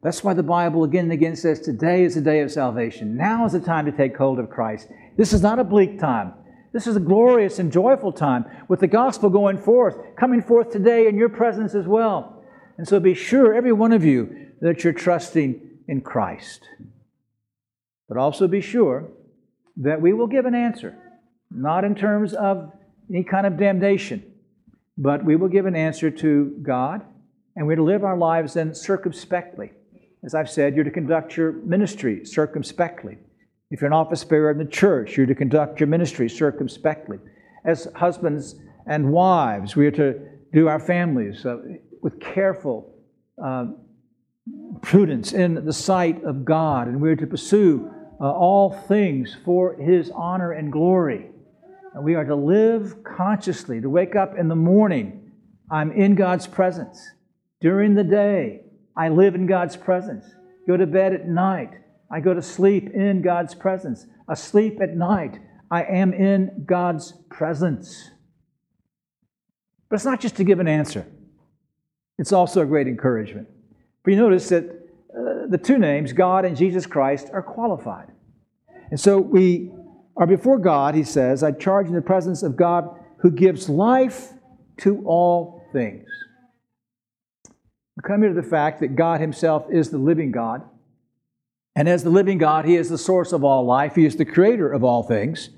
That's 0.02 0.22
why 0.22 0.34
the 0.34 0.42
Bible 0.42 0.84
again 0.84 1.04
and 1.04 1.12
again 1.12 1.34
says 1.34 1.60
today 1.60 2.04
is 2.04 2.14
the 2.14 2.20
day 2.20 2.40
of 2.40 2.52
salvation. 2.52 3.16
Now 3.16 3.44
is 3.46 3.52
the 3.52 3.60
time 3.60 3.84
to 3.86 3.92
take 3.92 4.16
hold 4.16 4.38
of 4.38 4.50
Christ. 4.50 4.88
This 5.16 5.32
is 5.32 5.42
not 5.42 5.58
a 5.58 5.64
bleak 5.64 5.98
time. 5.98 6.34
This 6.72 6.86
is 6.86 6.96
a 6.96 7.00
glorious 7.00 7.58
and 7.58 7.72
joyful 7.72 8.12
time 8.12 8.44
with 8.68 8.80
the 8.80 8.86
gospel 8.86 9.30
going 9.30 9.58
forth, 9.58 9.96
coming 10.16 10.42
forth 10.42 10.70
today 10.70 11.08
in 11.08 11.16
your 11.16 11.30
presence 11.30 11.74
as 11.74 11.86
well. 11.86 12.44
And 12.76 12.86
so 12.86 13.00
be 13.00 13.14
sure, 13.14 13.54
every 13.54 13.72
one 13.72 13.92
of 13.92 14.04
you, 14.04 14.52
that 14.60 14.84
you're 14.84 14.92
trusting 14.92 15.60
in 15.88 16.00
Christ. 16.00 16.62
But 18.08 18.18
also 18.18 18.46
be 18.46 18.60
sure 18.60 19.08
that 19.78 20.00
we 20.00 20.12
will 20.12 20.26
give 20.26 20.46
an 20.46 20.54
answer, 20.54 20.96
not 21.50 21.84
in 21.84 21.94
terms 21.94 22.34
of 22.34 22.72
any 23.10 23.24
kind 23.24 23.46
of 23.46 23.56
damnation, 23.56 24.22
but 24.98 25.24
we 25.24 25.36
will 25.36 25.48
give 25.48 25.64
an 25.64 25.76
answer 25.76 26.10
to 26.10 26.56
God, 26.60 27.02
and 27.54 27.66
we're 27.66 27.76
to 27.76 27.84
live 27.84 28.04
our 28.04 28.16
lives 28.16 28.54
then 28.54 28.74
circumspectly. 28.74 29.72
As 30.24 30.34
I've 30.34 30.50
said, 30.50 30.74
you're 30.74 30.84
to 30.84 30.90
conduct 30.90 31.36
your 31.36 31.52
ministry 31.52 32.26
circumspectly. 32.26 33.18
If 33.70 33.80
you're 33.80 33.86
an 33.86 33.92
office 33.92 34.24
bearer 34.24 34.50
in 34.50 34.58
the 34.58 34.64
church, 34.64 35.16
you're 35.16 35.26
to 35.26 35.34
conduct 35.34 35.78
your 35.78 35.86
ministry 35.86 36.28
circumspectly. 36.28 37.18
As 37.64 37.86
husbands 37.94 38.56
and 38.86 39.12
wives, 39.12 39.76
we 39.76 39.86
are 39.86 39.92
to 39.92 40.18
do 40.52 40.66
our 40.66 40.80
families 40.80 41.46
uh, 41.46 41.58
with 42.02 42.18
careful 42.18 42.92
uh, 43.42 43.66
prudence 44.82 45.32
in 45.32 45.64
the 45.64 45.72
sight 45.72 46.24
of 46.24 46.44
God, 46.44 46.88
and 46.88 47.00
we're 47.00 47.16
to 47.16 47.26
pursue 47.26 47.88
uh, 48.20 48.32
all 48.32 48.70
things 48.70 49.36
for 49.44 49.74
His 49.74 50.10
honor 50.10 50.52
and 50.52 50.72
glory. 50.72 51.30
We 51.96 52.14
are 52.14 52.24
to 52.24 52.36
live 52.36 53.02
consciously, 53.02 53.80
to 53.80 53.90
wake 53.90 54.14
up 54.14 54.36
in 54.38 54.48
the 54.48 54.56
morning, 54.56 55.32
I'm 55.70 55.90
in 55.92 56.14
God's 56.14 56.46
presence. 56.46 57.00
During 57.60 57.94
the 57.94 58.04
day, 58.04 58.62
I 58.96 59.08
live 59.08 59.34
in 59.34 59.46
God's 59.46 59.76
presence. 59.76 60.24
Go 60.66 60.76
to 60.76 60.86
bed 60.86 61.12
at 61.12 61.26
night, 61.26 61.70
I 62.10 62.20
go 62.20 62.34
to 62.34 62.42
sleep 62.42 62.90
in 62.90 63.22
God's 63.22 63.54
presence. 63.54 64.06
Asleep 64.28 64.80
at 64.80 64.96
night, 64.96 65.38
I 65.70 65.82
am 65.84 66.12
in 66.12 66.64
God's 66.66 67.12
presence. 67.30 68.10
But 69.88 69.96
it's 69.96 70.04
not 70.04 70.20
just 70.20 70.36
to 70.36 70.44
give 70.44 70.60
an 70.60 70.68
answer, 70.68 71.06
it's 72.18 72.32
also 72.32 72.62
a 72.62 72.66
great 72.66 72.86
encouragement. 72.86 73.48
For 74.04 74.10
you 74.10 74.16
notice 74.16 74.48
that 74.50 74.64
uh, 74.64 75.46
the 75.48 75.58
two 75.58 75.78
names, 75.78 76.12
God 76.12 76.44
and 76.44 76.56
Jesus 76.56 76.86
Christ, 76.86 77.28
are 77.32 77.42
qualified. 77.42 78.08
And 78.90 78.98
so 78.98 79.18
we 79.18 79.70
are 80.18 80.26
before 80.26 80.58
God, 80.58 80.94
he 80.94 81.04
says, 81.04 81.42
I 81.42 81.52
charge 81.52 81.86
in 81.86 81.94
the 81.94 82.02
presence 82.02 82.42
of 82.42 82.56
God 82.56 82.88
who 83.20 83.30
gives 83.30 83.68
life 83.68 84.32
to 84.78 85.02
all 85.06 85.62
things. 85.72 86.06
We 87.96 88.02
come 88.06 88.20
here 88.20 88.34
to 88.34 88.40
the 88.40 88.48
fact 88.48 88.80
that 88.80 88.96
God 88.96 89.20
himself 89.20 89.66
is 89.70 89.90
the 89.90 89.98
living 89.98 90.30
God. 90.30 90.62
And 91.74 91.88
as 91.88 92.02
the 92.02 92.10
living 92.10 92.38
God, 92.38 92.64
he 92.64 92.76
is 92.76 92.88
the 92.88 92.98
source 92.98 93.32
of 93.32 93.44
all 93.44 93.64
life, 93.64 93.94
he 93.94 94.04
is 94.04 94.16
the 94.16 94.24
creator 94.24 94.70
of 94.70 94.84
all 94.84 95.02
things. 95.02 95.50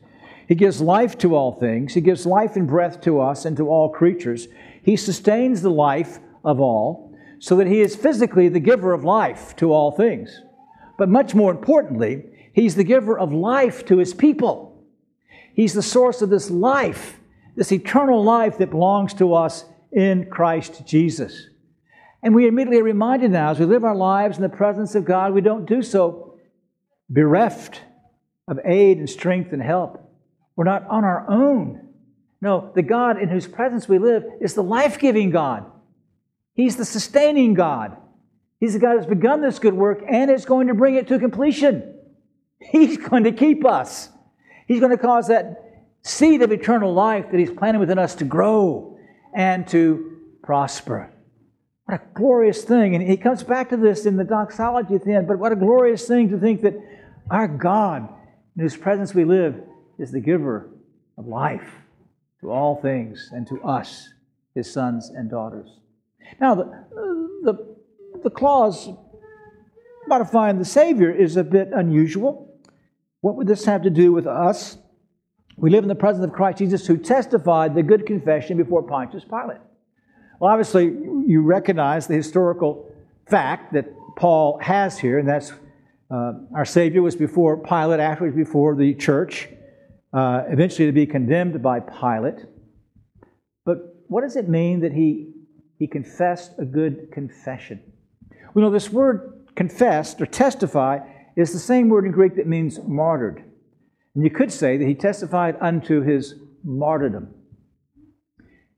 He 0.46 0.54
gives 0.56 0.80
life 0.80 1.16
to 1.18 1.36
all 1.36 1.52
things. 1.52 1.94
He 1.94 2.00
gives 2.00 2.26
life 2.26 2.56
and 2.56 2.66
breath 2.66 3.00
to 3.02 3.20
us 3.20 3.44
and 3.44 3.56
to 3.56 3.68
all 3.68 3.88
creatures. 3.88 4.48
He 4.82 4.96
sustains 4.96 5.62
the 5.62 5.70
life 5.70 6.18
of 6.44 6.60
all 6.60 7.16
so 7.38 7.54
that 7.56 7.68
He 7.68 7.80
is 7.80 7.94
physically 7.94 8.48
the 8.48 8.58
giver 8.58 8.92
of 8.92 9.04
life 9.04 9.54
to 9.56 9.72
all 9.72 9.92
things. 9.92 10.42
But 10.98 11.08
much 11.08 11.36
more 11.36 11.52
importantly, 11.52 12.24
He's 12.60 12.74
the 12.74 12.84
giver 12.84 13.18
of 13.18 13.32
life 13.32 13.86
to 13.86 13.96
His 13.96 14.12
people. 14.12 14.84
He's 15.54 15.72
the 15.72 15.80
source 15.80 16.20
of 16.20 16.28
this 16.28 16.50
life, 16.50 17.18
this 17.56 17.72
eternal 17.72 18.22
life 18.22 18.58
that 18.58 18.68
belongs 18.68 19.14
to 19.14 19.32
us 19.32 19.64
in 19.90 20.26
Christ 20.26 20.82
Jesus. 20.84 21.46
And 22.22 22.34
we 22.34 22.46
immediately 22.46 22.80
are 22.80 22.84
reminded 22.84 23.30
now, 23.30 23.50
as 23.50 23.58
we 23.58 23.64
live 23.64 23.82
our 23.82 23.96
lives 23.96 24.36
in 24.36 24.42
the 24.42 24.50
presence 24.50 24.94
of 24.94 25.06
God, 25.06 25.32
we 25.32 25.40
don't 25.40 25.64
do 25.64 25.82
so 25.82 26.34
bereft 27.08 27.80
of 28.46 28.60
aid 28.66 28.98
and 28.98 29.08
strength 29.08 29.54
and 29.54 29.62
help. 29.62 29.98
We're 30.54 30.64
not 30.64 30.86
on 30.86 31.02
our 31.02 31.24
own. 31.30 31.88
No, 32.42 32.72
the 32.74 32.82
God 32.82 33.22
in 33.22 33.30
whose 33.30 33.46
presence 33.46 33.88
we 33.88 33.98
live 33.98 34.22
is 34.42 34.52
the 34.52 34.62
life 34.62 34.98
giving 34.98 35.30
God. 35.30 35.64
He's 36.52 36.76
the 36.76 36.84
sustaining 36.84 37.54
God. 37.54 37.96
He's 38.58 38.74
the 38.74 38.80
God 38.80 38.98
who's 38.98 39.06
begun 39.06 39.40
this 39.40 39.58
good 39.58 39.72
work 39.72 40.02
and 40.06 40.30
is 40.30 40.44
going 40.44 40.66
to 40.66 40.74
bring 40.74 40.96
it 40.96 41.08
to 41.08 41.18
completion. 41.18 41.96
He's 42.60 42.96
going 42.96 43.24
to 43.24 43.32
keep 43.32 43.64
us. 43.64 44.10
He's 44.66 44.80
going 44.80 44.96
to 44.96 45.02
cause 45.02 45.28
that 45.28 45.88
seed 46.02 46.42
of 46.42 46.52
eternal 46.52 46.92
life 46.92 47.30
that 47.30 47.40
He's 47.40 47.50
planted 47.50 47.80
within 47.80 47.98
us 47.98 48.14
to 48.16 48.24
grow 48.24 48.98
and 49.34 49.66
to 49.68 50.18
prosper. 50.42 51.12
What 51.90 52.00
a 52.00 52.14
glorious 52.14 52.62
thing. 52.62 52.94
And 52.94 53.04
he 53.04 53.16
comes 53.16 53.42
back 53.42 53.70
to 53.70 53.76
this 53.76 54.06
in 54.06 54.16
the 54.16 54.24
doxology 54.24 54.94
at 54.94 55.04
the 55.04 55.12
end, 55.12 55.26
but 55.26 55.38
what 55.40 55.50
a 55.50 55.56
glorious 55.56 56.06
thing 56.06 56.28
to 56.28 56.38
think 56.38 56.62
that 56.62 56.74
our 57.30 57.48
God, 57.48 58.08
in 58.56 58.62
whose 58.62 58.76
presence 58.76 59.12
we 59.12 59.24
live, 59.24 59.60
is 59.98 60.12
the 60.12 60.20
giver 60.20 60.70
of 61.18 61.26
life 61.26 61.68
to 62.40 62.50
all 62.50 62.80
things 62.80 63.30
and 63.32 63.46
to 63.48 63.60
us, 63.62 64.08
his 64.54 64.72
sons 64.72 65.10
and 65.10 65.28
daughters. 65.28 65.68
Now, 66.40 66.54
the, 66.54 66.86
the, 67.42 67.76
the 68.22 68.30
clause 68.30 68.88
modifying 70.06 70.58
the 70.58 70.64
Savior 70.64 71.10
is 71.10 71.36
a 71.36 71.44
bit 71.44 71.70
unusual. 71.72 72.49
What 73.20 73.36
would 73.36 73.46
this 73.46 73.64
have 73.66 73.82
to 73.82 73.90
do 73.90 74.12
with 74.12 74.26
us? 74.26 74.78
We 75.56 75.70
live 75.70 75.84
in 75.84 75.88
the 75.88 75.94
presence 75.94 76.24
of 76.24 76.32
Christ 76.32 76.58
Jesus, 76.58 76.86
who 76.86 76.96
testified 76.96 77.74
the 77.74 77.82
good 77.82 78.06
confession 78.06 78.56
before 78.56 78.82
Pontius 78.82 79.24
Pilate. 79.24 79.58
Well, 80.38 80.50
obviously, 80.50 80.84
you 80.84 81.42
recognize 81.42 82.06
the 82.06 82.14
historical 82.14 82.90
fact 83.28 83.74
that 83.74 83.86
Paul 84.16 84.58
has 84.62 84.98
here, 84.98 85.18
and 85.18 85.28
that's 85.28 85.52
uh, 86.10 86.32
our 86.54 86.64
Savior 86.64 87.02
was 87.02 87.14
before 87.14 87.58
Pilate, 87.58 88.00
afterwards 88.00 88.34
before 88.34 88.74
the 88.74 88.94
church 88.94 89.48
uh, 90.12 90.44
eventually 90.48 90.86
to 90.86 90.92
be 90.92 91.06
condemned 91.06 91.62
by 91.62 91.80
Pilate. 91.80 92.46
But 93.64 94.02
what 94.08 94.22
does 94.22 94.36
it 94.36 94.48
mean 94.48 94.80
that 94.80 94.92
he, 94.92 95.32
he 95.78 95.86
confessed 95.86 96.52
a 96.58 96.64
good 96.64 97.12
confession? 97.12 97.80
We 98.54 98.62
know 98.62 98.70
this 98.70 98.90
word 98.90 99.46
confessed 99.54 100.20
or 100.20 100.26
testify 100.26 101.00
is 101.40 101.52
the 101.52 101.58
same 101.58 101.88
word 101.88 102.04
in 102.04 102.12
Greek 102.12 102.36
that 102.36 102.46
means 102.46 102.80
martyred. 102.86 103.44
And 104.14 104.24
you 104.24 104.30
could 104.30 104.52
say 104.52 104.76
that 104.76 104.86
he 104.86 104.94
testified 104.94 105.56
unto 105.60 106.02
his 106.02 106.34
martyrdom. 106.64 107.34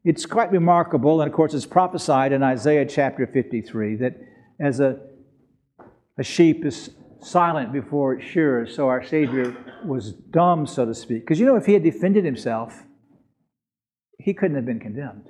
It's 0.04 0.26
quite 0.26 0.50
remarkable, 0.50 1.20
and 1.20 1.30
of 1.30 1.34
course, 1.34 1.54
it's 1.54 1.66
prophesied 1.66 2.32
in 2.32 2.42
Isaiah 2.42 2.84
chapter 2.84 3.26
53 3.26 3.96
that 3.96 4.16
as 4.60 4.80
a, 4.80 4.98
a 6.18 6.22
sheep 6.22 6.64
is 6.64 6.90
silent 7.20 7.72
before 7.72 8.14
its 8.14 8.24
shearers, 8.24 8.74
so 8.74 8.88
our 8.88 9.02
Savior 9.02 9.56
was 9.84 10.12
dumb, 10.12 10.66
so 10.66 10.84
to 10.84 10.94
speak. 10.94 11.20
Because 11.20 11.38
you 11.38 11.46
know, 11.46 11.56
if 11.56 11.66
he 11.66 11.72
had 11.72 11.84
defended 11.84 12.24
himself, 12.24 12.82
he 14.18 14.34
couldn't 14.34 14.56
have 14.56 14.66
been 14.66 14.80
condemned. 14.80 15.26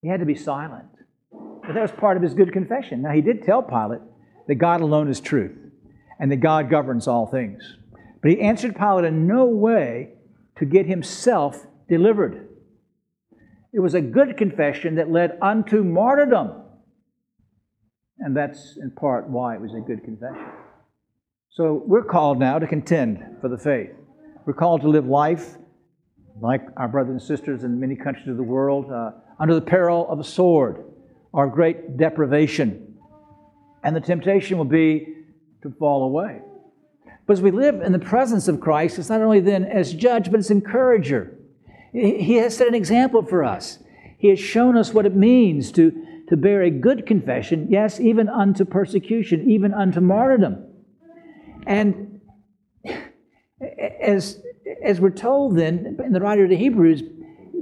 He 0.00 0.08
had 0.08 0.20
to 0.20 0.26
be 0.26 0.34
silent. 0.34 0.86
But 1.30 1.74
that 1.74 1.82
was 1.82 1.92
part 1.92 2.16
of 2.16 2.22
his 2.22 2.32
good 2.32 2.52
confession. 2.52 3.02
Now, 3.02 3.12
he 3.12 3.20
did 3.20 3.42
tell 3.42 3.62
Pilate 3.62 4.00
that 4.46 4.54
God 4.54 4.80
alone 4.80 5.08
is 5.08 5.20
truth 5.20 5.67
and 6.18 6.30
that 6.32 6.36
God 6.36 6.70
governs 6.70 7.06
all 7.06 7.26
things. 7.26 7.62
But 8.20 8.30
he 8.30 8.40
answered 8.40 8.76
Pilate 8.76 9.04
in 9.04 9.26
no 9.26 9.46
way 9.46 10.10
to 10.56 10.64
get 10.64 10.86
himself 10.86 11.66
delivered. 11.88 12.48
It 13.72 13.80
was 13.80 13.94
a 13.94 14.00
good 14.00 14.36
confession 14.36 14.96
that 14.96 15.10
led 15.10 15.38
unto 15.40 15.84
martyrdom. 15.84 16.62
And 18.18 18.36
that's 18.36 18.76
in 18.76 18.90
part 18.90 19.28
why 19.28 19.54
it 19.54 19.60
was 19.60 19.72
a 19.74 19.80
good 19.80 20.02
confession. 20.02 20.50
So 21.50 21.82
we're 21.86 22.04
called 22.04 22.38
now 22.38 22.58
to 22.58 22.66
contend 22.66 23.36
for 23.40 23.48
the 23.48 23.58
faith. 23.58 23.90
We're 24.44 24.54
called 24.54 24.80
to 24.82 24.88
live 24.88 25.06
life 25.06 25.56
like 26.40 26.62
our 26.76 26.88
brothers 26.88 27.10
and 27.12 27.22
sisters 27.22 27.64
in 27.64 27.78
many 27.78 27.96
countries 27.96 28.28
of 28.28 28.36
the 28.36 28.42
world 28.42 28.90
uh, 28.90 29.10
under 29.38 29.54
the 29.54 29.60
peril 29.60 30.08
of 30.08 30.18
a 30.18 30.24
sword 30.24 30.84
or 31.32 31.46
great 31.48 31.96
deprivation. 31.96 32.96
And 33.84 33.94
the 33.94 34.00
temptation 34.00 34.58
will 34.58 34.64
be 34.64 35.14
to 35.62 35.70
fall 35.78 36.04
away. 36.04 36.40
But 37.26 37.34
as 37.34 37.42
we 37.42 37.50
live 37.50 37.82
in 37.82 37.92
the 37.92 37.98
presence 37.98 38.48
of 38.48 38.60
Christ, 38.60 38.98
it's 38.98 39.10
not 39.10 39.20
only 39.20 39.40
then 39.40 39.64
as 39.64 39.92
judge, 39.92 40.30
but 40.30 40.40
as 40.40 40.50
encourager. 40.50 41.36
He 41.92 42.36
has 42.36 42.56
set 42.56 42.68
an 42.68 42.74
example 42.74 43.24
for 43.24 43.44
us. 43.44 43.78
He 44.18 44.28
has 44.28 44.38
shown 44.38 44.76
us 44.76 44.92
what 44.92 45.06
it 45.06 45.14
means 45.14 45.72
to 45.72 45.92
to 46.28 46.36
bear 46.36 46.62
a 46.62 46.70
good 46.70 47.06
confession, 47.06 47.66
yes, 47.70 47.98
even 47.98 48.28
unto 48.28 48.64
persecution, 48.64 49.50
even 49.50 49.72
unto 49.72 50.00
martyrdom. 50.00 50.62
And 51.66 52.20
as, 54.00 54.40
as 54.84 55.00
we're 55.00 55.10
told 55.10 55.56
then 55.56 55.98
in 56.04 56.12
the 56.12 56.20
writer 56.20 56.44
of 56.44 56.50
the 56.50 56.56
Hebrews, 56.56 57.02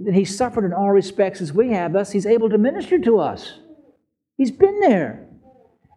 that 0.04 0.14
he 0.14 0.24
suffered 0.24 0.64
in 0.64 0.72
all 0.72 0.90
respects 0.90 1.40
as 1.40 1.52
we 1.52 1.70
have, 1.70 1.92
thus 1.92 2.10
he's 2.10 2.26
able 2.26 2.50
to 2.50 2.58
minister 2.58 2.98
to 2.98 3.18
us. 3.18 3.60
He's 4.36 4.50
been 4.50 4.80
there. 4.80 5.25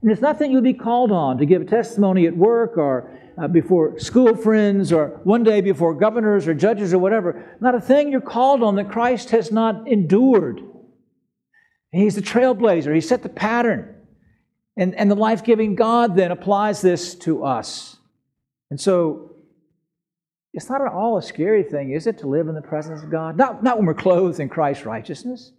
And 0.02 0.12
it's 0.12 0.22
not 0.22 0.40
that 0.40 0.50
you'll 0.50 0.62
be 0.62 0.74
called 0.74 1.12
on 1.12 1.38
to 1.38 1.46
give 1.46 1.62
a 1.62 1.66
testimony 1.66 2.26
at 2.26 2.36
work 2.36 2.78
or 2.78 3.18
uh, 3.38 3.48
before 3.48 4.00
school 4.00 4.36
friends 4.36 4.92
or 4.92 5.20
one 5.24 5.44
day 5.44 5.62
before 5.62 5.94
governors 5.94 6.48
or 6.48 6.54
judges 6.54 6.94
or 6.94 7.00
whatever. 7.00 7.58
Not 7.60 7.76
a 7.76 7.82
thing 7.82 8.12
you're 8.12 8.22
called 8.22 8.64
on 8.64 8.76
that 8.76 8.90
Christ 8.90 9.32
has 9.32 9.52
not 9.52 9.88
endured. 9.88 10.62
He's 11.92 12.16
the 12.16 12.22
trailblazer. 12.22 12.94
He 12.94 13.02
set 13.02 13.24
the 13.24 13.30
pattern. 13.30 13.96
And, 14.78 14.96
and 14.96 15.12
the 15.12 15.16
life 15.16 15.44
giving 15.44 15.76
God 15.76 16.16
then 16.16 16.32
applies 16.32 16.82
this 16.82 17.16
to 17.16 17.44
us. 17.44 17.98
And 18.72 18.80
so 18.80 19.36
it's 20.54 20.70
not 20.70 20.82
at 20.82 20.92
all 20.92 21.18
a 21.18 21.22
scary 21.22 21.64
thing, 21.64 21.92
is 21.92 22.08
it, 22.08 22.20
to 22.20 22.28
live 22.28 22.48
in 22.48 22.56
the 22.56 22.62
presence 22.62 23.04
of 23.04 23.12
God? 23.12 23.38
Not, 23.38 23.64
not 23.64 23.78
when 23.78 23.86
we're 23.86 23.94
clothed 23.94 24.40
in 24.40 24.48
Christ's 24.48 24.86
righteousness. 24.86 25.52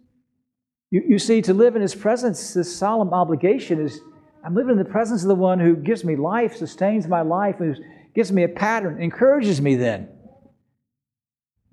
You, 0.89 1.03
you 1.07 1.19
see, 1.19 1.41
to 1.43 1.53
live 1.53 1.75
in 1.75 1.81
His 1.81 1.93
presence, 1.93 2.53
this 2.53 2.75
solemn 2.75 3.13
obligation 3.13 3.79
is 3.79 4.01
I'm 4.43 4.55
living 4.55 4.71
in 4.71 4.77
the 4.77 4.85
presence 4.85 5.21
of 5.21 5.27
the 5.27 5.35
one 5.35 5.59
who 5.59 5.75
gives 5.75 6.03
me 6.03 6.15
life, 6.15 6.55
sustains 6.55 7.07
my 7.07 7.21
life, 7.21 7.57
who 7.57 7.75
gives 8.15 8.31
me 8.31 8.43
a 8.43 8.49
pattern, 8.49 9.01
encourages 9.01 9.61
me 9.61 9.75
then. 9.75 10.09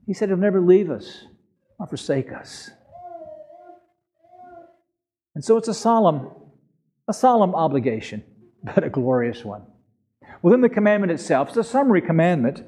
He 0.07 0.15
said 0.15 0.29
He'll 0.29 0.39
never 0.39 0.61
leave 0.61 0.91
us 0.91 1.25
or 1.79 1.87
forsake 1.87 2.33
us. 2.33 2.71
And 5.35 5.45
so 5.45 5.57
it's 5.57 5.69
a 5.69 5.75
solemn, 5.75 6.31
a 7.07 7.13
solemn 7.13 7.55
obligation, 7.55 8.25
but 8.63 8.85
a 8.85 8.91
glorious 8.91 9.45
one. 9.45 9.63
Within 10.43 10.61
the 10.61 10.69
commandment 10.69 11.13
itself, 11.13 11.49
it's 11.49 11.57
a 11.57 11.65
summary 11.65 12.03
commandment. 12.03 12.65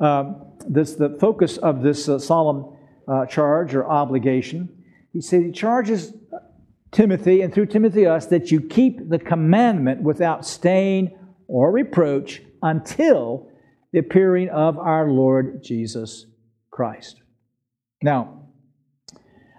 Um, 0.00 0.52
this 0.68 0.94
the 0.94 1.16
focus 1.20 1.56
of 1.56 1.82
this 1.82 2.08
uh, 2.08 2.18
solemn 2.18 2.76
uh, 3.08 3.26
charge 3.26 3.74
or 3.74 3.88
obligation. 3.88 4.68
He 5.12 5.20
said 5.20 5.42
he 5.42 5.52
charges 5.52 6.12
Timothy, 6.90 7.42
and 7.42 7.52
through 7.52 7.66
Timothy 7.66 8.06
us, 8.06 8.26
that 8.26 8.50
you 8.50 8.60
keep 8.60 9.08
the 9.08 9.18
commandment 9.18 10.02
without 10.02 10.46
stain 10.46 11.16
or 11.46 11.70
reproach 11.70 12.42
until 12.62 13.48
the 13.92 13.98
appearing 13.98 14.48
of 14.50 14.78
our 14.78 15.08
Lord 15.10 15.62
Jesus 15.62 16.26
Christ. 16.70 17.22
Now, 18.02 18.42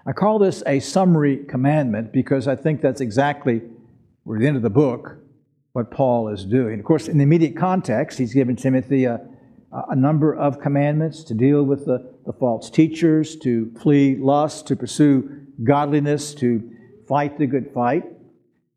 I 0.07 0.11
call 0.11 0.39
this 0.39 0.63
a 0.65 0.79
summary 0.79 1.45
commandment 1.45 2.11
because 2.13 2.47
I 2.47 2.55
think 2.55 2.81
that's 2.81 3.01
exactly, 3.01 3.57
at 3.57 4.39
the 4.39 4.47
end 4.47 4.57
of 4.57 4.63
the 4.63 4.69
book, 4.69 5.17
what 5.73 5.91
Paul 5.91 6.29
is 6.29 6.45
doing. 6.45 6.79
Of 6.79 6.85
course, 6.85 7.07
in 7.07 7.17
the 7.17 7.23
immediate 7.23 7.55
context, 7.55 8.17
he's 8.17 8.33
given 8.33 8.55
Timothy 8.55 9.05
a, 9.05 9.19
a 9.71 9.95
number 9.95 10.33
of 10.33 10.59
commandments 10.59 11.23
to 11.25 11.33
deal 11.33 11.63
with 11.63 11.85
the, 11.85 12.11
the 12.25 12.33
false 12.33 12.69
teachers, 12.69 13.35
to 13.37 13.71
flee 13.81 14.15
lust, 14.15 14.67
to 14.67 14.75
pursue 14.75 15.45
godliness, 15.63 16.33
to 16.35 16.71
fight 17.09 17.37
the 17.39 17.47
good 17.47 17.71
fight. 17.73 18.03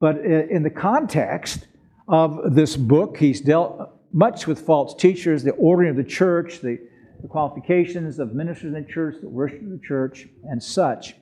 But 0.01 0.19
in 0.25 0.65
the 0.65 0.71
context 0.71 1.69
of 2.09 2.55
this 2.55 2.77
book, 2.77 3.19
he's 3.19 3.41
dealt 3.41 3.93
much 4.13 4.47
with 4.47 4.61
false 4.61 4.95
teachers, 4.95 5.45
the 5.45 5.53
ordering 5.53 5.91
of 5.91 5.97
the 5.97 6.05
church, 6.05 6.61
the, 6.61 6.79
the 7.21 7.29
qualifications 7.29 8.19
of 8.19 8.35
ministers 8.35 8.75
in 8.75 8.83
the 8.83 8.93
church, 8.93 9.17
the 9.21 9.29
worship 9.29 9.63
of 9.63 9.71
the 9.71 9.81
church, 9.87 10.27
and 10.45 10.61
such. 10.61 11.15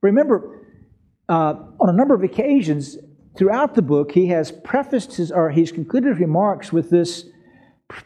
Remember, 0.00 0.60
uh, 1.28 1.54
on 1.80 1.88
a 1.88 1.92
number 1.92 2.14
of 2.14 2.22
occasions 2.22 2.98
throughout 3.36 3.74
the 3.74 3.82
book, 3.82 4.12
he 4.12 4.26
has 4.28 4.52
prefaced 4.52 5.16
his, 5.16 5.32
or 5.32 5.50
he's 5.50 5.72
concluded 5.72 6.18
remarks 6.18 6.72
with 6.72 6.90
this 6.90 7.24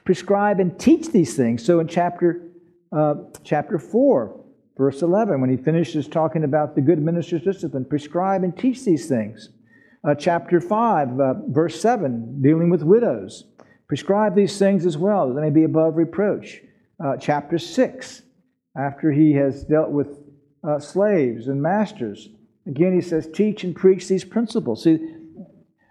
prescribe 0.04 0.60
and 0.60 0.78
teach 0.78 1.10
these 1.10 1.36
things. 1.36 1.64
So 1.64 1.80
in 1.80 1.88
chapter, 1.88 2.48
uh, 2.92 3.16
chapter 3.42 3.78
4, 3.78 4.43
verse 4.76 5.02
11, 5.02 5.40
when 5.40 5.50
he 5.50 5.56
finishes 5.56 6.08
talking 6.08 6.44
about 6.44 6.74
the 6.74 6.80
good 6.80 7.00
minister's 7.00 7.42
discipline, 7.42 7.84
prescribe 7.84 8.42
and 8.42 8.56
teach 8.56 8.84
these 8.84 9.06
things. 9.08 9.50
Uh, 10.06 10.14
chapter 10.14 10.60
5, 10.60 11.20
uh, 11.20 11.34
verse 11.48 11.80
7, 11.80 12.42
dealing 12.42 12.68
with 12.68 12.82
widows, 12.82 13.44
prescribe 13.88 14.34
these 14.34 14.58
things 14.58 14.84
as 14.84 14.98
well, 14.98 15.28
that 15.28 15.34
they 15.34 15.40
may 15.40 15.50
be 15.50 15.64
above 15.64 15.96
reproach. 15.96 16.60
Uh, 17.02 17.16
chapter 17.16 17.58
6, 17.58 18.22
after 18.76 19.12
he 19.12 19.32
has 19.32 19.64
dealt 19.64 19.90
with 19.90 20.18
uh, 20.66 20.78
slaves 20.78 21.48
and 21.48 21.62
masters, 21.62 22.28
again 22.66 22.92
he 22.92 23.00
says, 23.00 23.28
teach 23.32 23.64
and 23.64 23.74
preach 23.74 24.08
these 24.08 24.24
principles. 24.24 24.82
See, 24.84 24.98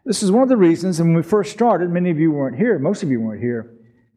this 0.06 0.22
is 0.22 0.32
one 0.32 0.44
of 0.44 0.50
the 0.50 0.58
reasons, 0.58 1.00
and 1.00 1.10
when 1.10 1.16
we 1.16 1.24
first 1.24 1.52
started, 1.52 1.90
many 1.90 2.12
of 2.12 2.20
you 2.20 2.32
weren't 2.32 2.58
here, 2.58 2.78
most 2.78 3.04
of 3.04 3.10
you 3.10 3.22
weren't 3.22 3.42
here. 3.42 3.74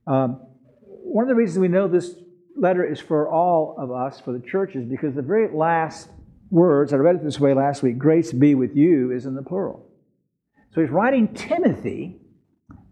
Um, 0.06 0.40
one 0.82 1.24
of 1.24 1.28
the 1.28 1.34
reasons 1.34 1.60
we 1.60 1.68
know 1.68 1.88
this 1.88 2.16
letter 2.56 2.84
is 2.84 3.00
for 3.00 3.30
all 3.30 3.74
of 3.78 3.90
us, 3.90 4.20
for 4.20 4.32
the 4.32 4.40
churches, 4.40 4.84
because 4.84 5.14
the 5.14 5.22
very 5.22 5.54
last 5.54 6.08
words, 6.50 6.92
I 6.92 6.96
read 6.96 7.16
it 7.16 7.24
this 7.24 7.40
way 7.40 7.54
last 7.54 7.82
week, 7.82 7.98
grace 7.98 8.32
be 8.32 8.54
with 8.54 8.76
you, 8.76 9.12
is 9.12 9.26
in 9.26 9.34
the 9.34 9.42
plural. 9.42 9.86
So 10.74 10.80
he's 10.80 10.90
writing 10.90 11.32
Timothy, 11.34 12.20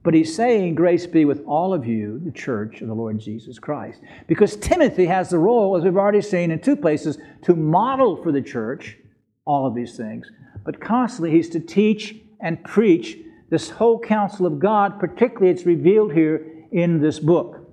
but 0.02 0.14
he's 0.14 0.34
saying, 0.34 0.74
Grace 0.74 1.06
be 1.06 1.24
with 1.24 1.44
all 1.46 1.72
of 1.72 1.86
you, 1.86 2.20
the 2.24 2.30
church 2.30 2.80
of 2.80 2.88
the 2.88 2.94
Lord 2.94 3.18
Jesus 3.18 3.58
Christ. 3.58 4.00
Because 4.26 4.56
Timothy 4.56 5.06
has 5.06 5.30
the 5.30 5.38
role, 5.38 5.76
as 5.76 5.84
we've 5.84 5.96
already 5.96 6.22
seen 6.22 6.50
in 6.50 6.60
two 6.60 6.76
places, 6.76 7.18
to 7.42 7.54
model 7.54 8.22
for 8.22 8.32
the 8.32 8.42
church 8.42 8.98
all 9.46 9.66
of 9.66 9.74
these 9.74 9.96
things. 9.96 10.30
But 10.64 10.80
constantly 10.80 11.30
he's 11.30 11.48
to 11.50 11.60
teach 11.60 12.16
and 12.40 12.62
preach 12.64 13.18
this 13.50 13.70
whole 13.70 13.98
counsel 13.98 14.46
of 14.46 14.58
God, 14.58 14.98
particularly 14.98 15.50
it's 15.50 15.66
revealed 15.66 16.12
here 16.12 16.66
in 16.72 17.00
this 17.00 17.18
book. 17.18 17.63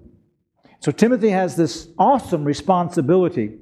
So 0.81 0.91
Timothy 0.91 1.29
has 1.29 1.55
this 1.55 1.89
awesome 1.99 2.43
responsibility 2.43 3.53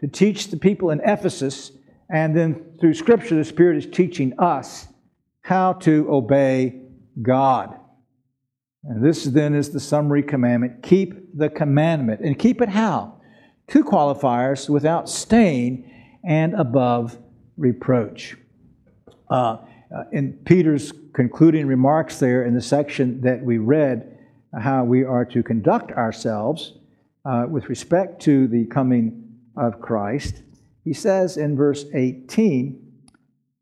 to 0.00 0.08
teach 0.08 0.50
the 0.50 0.56
people 0.56 0.90
in 0.90 1.00
Ephesus, 1.04 1.70
and 2.10 2.34
then 2.34 2.64
through 2.80 2.94
Scripture, 2.94 3.36
the 3.36 3.44
Spirit 3.44 3.76
is 3.76 3.86
teaching 3.86 4.32
us 4.38 4.88
how 5.42 5.74
to 5.74 6.06
obey 6.10 6.80
God. 7.20 7.78
And 8.84 9.04
this 9.04 9.24
then 9.24 9.54
is 9.54 9.70
the 9.70 9.80
summary 9.80 10.22
commandment 10.22 10.82
keep 10.82 11.36
the 11.36 11.50
commandment. 11.50 12.20
And 12.22 12.38
keep 12.38 12.62
it 12.62 12.70
how? 12.70 13.20
Two 13.68 13.84
qualifiers 13.84 14.68
without 14.68 15.10
stain 15.10 16.18
and 16.24 16.54
above 16.54 17.18
reproach. 17.58 18.36
Uh, 19.30 19.58
uh, 19.94 20.04
in 20.10 20.32
Peter's 20.46 20.90
concluding 21.12 21.66
remarks 21.66 22.18
there 22.18 22.44
in 22.44 22.54
the 22.54 22.62
section 22.62 23.20
that 23.20 23.42
we 23.42 23.58
read, 23.58 24.11
how 24.60 24.84
we 24.84 25.04
are 25.04 25.24
to 25.24 25.42
conduct 25.42 25.92
ourselves 25.92 26.74
uh, 27.24 27.46
with 27.48 27.68
respect 27.68 28.20
to 28.22 28.46
the 28.48 28.66
coming 28.66 29.38
of 29.56 29.80
Christ, 29.80 30.42
he 30.84 30.92
says 30.92 31.36
in 31.36 31.56
verse 31.56 31.84
18, 31.94 32.78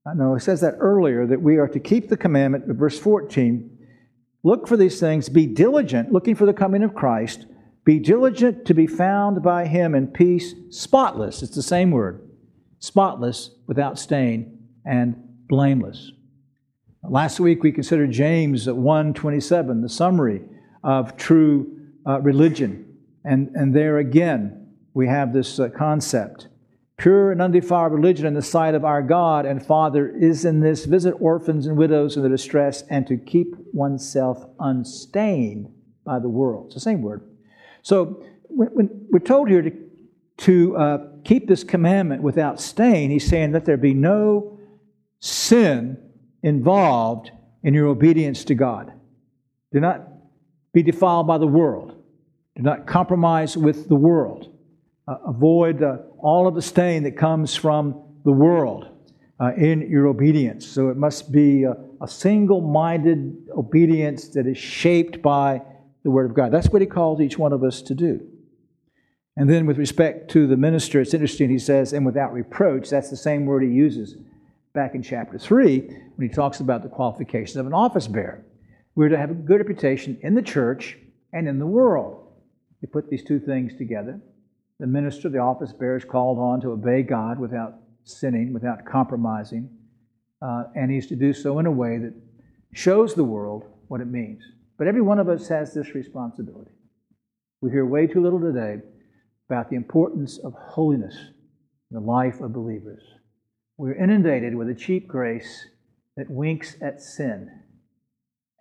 uh, 0.06 0.14
no, 0.14 0.34
he 0.34 0.40
says 0.40 0.60
that 0.62 0.76
earlier, 0.78 1.26
that 1.26 1.42
we 1.42 1.58
are 1.58 1.68
to 1.68 1.78
keep 1.78 2.08
the 2.08 2.16
commandment, 2.16 2.64
verse 2.66 2.98
14, 2.98 3.78
look 4.42 4.66
for 4.66 4.76
these 4.76 4.98
things, 4.98 5.28
be 5.28 5.46
diligent, 5.46 6.12
looking 6.12 6.34
for 6.34 6.46
the 6.46 6.54
coming 6.54 6.82
of 6.82 6.94
Christ, 6.94 7.46
be 7.84 7.98
diligent 7.98 8.64
to 8.66 8.74
be 8.74 8.86
found 8.86 9.42
by 9.42 9.66
him 9.66 9.94
in 9.94 10.06
peace, 10.06 10.54
spotless, 10.70 11.42
it's 11.42 11.54
the 11.54 11.62
same 11.62 11.90
word, 11.90 12.28
spotless, 12.78 13.50
without 13.66 13.98
stain, 13.98 14.58
and 14.84 15.16
blameless. 15.48 16.12
Last 17.02 17.40
week 17.40 17.62
we 17.62 17.72
considered 17.72 18.10
James 18.10 18.66
1:27, 18.66 19.82
the 19.82 19.88
summary 19.88 20.42
of 20.82 21.16
true 21.16 21.78
uh, 22.06 22.20
religion. 22.20 22.96
And, 23.24 23.50
and 23.54 23.74
there 23.74 23.98
again, 23.98 24.68
we 24.94 25.06
have 25.06 25.32
this 25.32 25.58
uh, 25.58 25.68
concept. 25.68 26.48
Pure 26.96 27.32
and 27.32 27.40
undefiled 27.40 27.92
religion 27.92 28.26
in 28.26 28.34
the 28.34 28.42
sight 28.42 28.74
of 28.74 28.84
our 28.84 29.02
God 29.02 29.46
and 29.46 29.64
Father 29.64 30.08
is 30.08 30.44
in 30.44 30.60
this 30.60 30.84
visit 30.84 31.12
orphans 31.12 31.66
and 31.66 31.76
widows 31.76 32.16
in 32.16 32.22
their 32.22 32.30
distress 32.30 32.82
and 32.90 33.06
to 33.06 33.16
keep 33.16 33.54
oneself 33.72 34.44
unstained 34.58 35.72
by 36.04 36.18
the 36.18 36.28
world. 36.28 36.66
It's 36.66 36.74
the 36.74 36.80
same 36.80 37.00
word. 37.00 37.22
So 37.82 38.22
when, 38.48 38.68
when 38.68 39.06
we're 39.10 39.20
told 39.20 39.48
here 39.48 39.62
to, 39.62 39.72
to 40.38 40.76
uh, 40.76 40.98
keep 41.24 41.48
this 41.48 41.64
commandment 41.64 42.22
without 42.22 42.60
stain, 42.60 43.10
he's 43.10 43.26
saying 43.26 43.52
that 43.52 43.64
there 43.64 43.76
be 43.78 43.94
no 43.94 44.58
sin 45.20 45.96
involved 46.42 47.30
in 47.62 47.74
your 47.74 47.86
obedience 47.86 48.44
to 48.44 48.54
God. 48.54 48.92
Do 49.72 49.80
not 49.80 50.09
be 50.72 50.82
defiled 50.82 51.26
by 51.26 51.38
the 51.38 51.46
world. 51.46 51.96
Do 52.56 52.62
not 52.62 52.86
compromise 52.86 53.56
with 53.56 53.88
the 53.88 53.96
world. 53.96 54.52
Uh, 55.08 55.16
avoid 55.26 55.82
uh, 55.82 55.98
all 56.18 56.46
of 56.46 56.54
the 56.54 56.62
stain 56.62 57.02
that 57.04 57.16
comes 57.16 57.56
from 57.56 58.02
the 58.24 58.32
world 58.32 58.88
uh, 59.40 59.52
in 59.56 59.88
your 59.90 60.06
obedience. 60.06 60.66
So 60.66 60.88
it 60.88 60.96
must 60.96 61.32
be 61.32 61.64
a, 61.64 61.74
a 62.00 62.08
single 62.08 62.60
minded 62.60 63.48
obedience 63.56 64.28
that 64.28 64.46
is 64.46 64.58
shaped 64.58 65.22
by 65.22 65.62
the 66.04 66.10
Word 66.10 66.30
of 66.30 66.36
God. 66.36 66.52
That's 66.52 66.68
what 66.68 66.82
He 66.82 66.86
calls 66.86 67.20
each 67.20 67.38
one 67.38 67.52
of 67.52 67.64
us 67.64 67.82
to 67.82 67.94
do. 67.94 68.26
And 69.36 69.48
then, 69.48 69.64
with 69.64 69.78
respect 69.78 70.30
to 70.32 70.46
the 70.46 70.56
minister, 70.56 71.00
it's 71.00 71.14
interesting, 71.14 71.48
he 71.48 71.58
says, 71.58 71.92
and 71.92 72.04
without 72.04 72.32
reproach, 72.32 72.90
that's 72.90 73.10
the 73.10 73.16
same 73.16 73.46
word 73.46 73.62
he 73.62 73.70
uses 73.70 74.16
back 74.74 74.94
in 74.94 75.02
chapter 75.02 75.38
3 75.38 75.78
when 75.78 76.28
he 76.28 76.34
talks 76.34 76.60
about 76.60 76.82
the 76.82 76.88
qualifications 76.88 77.56
of 77.56 77.66
an 77.66 77.72
office 77.72 78.06
bearer. 78.06 78.44
We're 79.00 79.08
to 79.08 79.16
have 79.16 79.30
a 79.30 79.34
good 79.34 79.60
reputation 79.60 80.18
in 80.20 80.34
the 80.34 80.42
church 80.42 80.98
and 81.32 81.48
in 81.48 81.58
the 81.58 81.64
world. 81.64 82.22
You 82.82 82.88
put 82.88 83.08
these 83.08 83.24
two 83.24 83.40
things 83.40 83.74
together. 83.74 84.20
The 84.78 84.86
minister, 84.86 85.30
the 85.30 85.38
office 85.38 85.72
bearer, 85.72 85.96
is 85.96 86.04
called 86.04 86.38
on 86.38 86.60
to 86.60 86.72
obey 86.72 87.02
God 87.02 87.38
without 87.38 87.76
sinning, 88.04 88.52
without 88.52 88.84
compromising, 88.84 89.70
uh, 90.42 90.64
and 90.76 90.90
he's 90.90 91.06
to 91.06 91.16
do 91.16 91.32
so 91.32 91.60
in 91.60 91.64
a 91.64 91.70
way 91.70 91.96
that 91.96 92.12
shows 92.74 93.14
the 93.14 93.24
world 93.24 93.64
what 93.88 94.02
it 94.02 94.06
means. 94.06 94.42
But 94.76 94.86
every 94.86 95.00
one 95.00 95.18
of 95.18 95.30
us 95.30 95.48
has 95.48 95.72
this 95.72 95.94
responsibility. 95.94 96.72
We 97.62 97.70
hear 97.70 97.86
way 97.86 98.06
too 98.06 98.22
little 98.22 98.38
today 98.38 98.82
about 99.48 99.70
the 99.70 99.76
importance 99.76 100.36
of 100.44 100.52
holiness 100.52 101.16
in 101.90 101.94
the 101.94 102.00
life 102.00 102.42
of 102.42 102.52
believers. 102.52 103.02
We're 103.78 103.94
inundated 103.94 104.54
with 104.54 104.68
a 104.68 104.74
cheap 104.74 105.08
grace 105.08 105.68
that 106.18 106.28
winks 106.28 106.76
at 106.82 107.00
sin. 107.00 107.59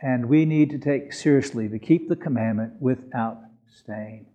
And 0.01 0.27
we 0.27 0.45
need 0.45 0.69
to 0.69 0.79
take 0.79 1.11
seriously 1.11 1.67
to 1.69 1.79
keep 1.79 2.07
the 2.07 2.15
commandment 2.15 2.73
without 2.79 3.37
stain, 3.67 4.27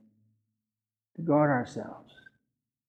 to 1.17 1.23
guard 1.23 1.51
ourselves, 1.51 2.13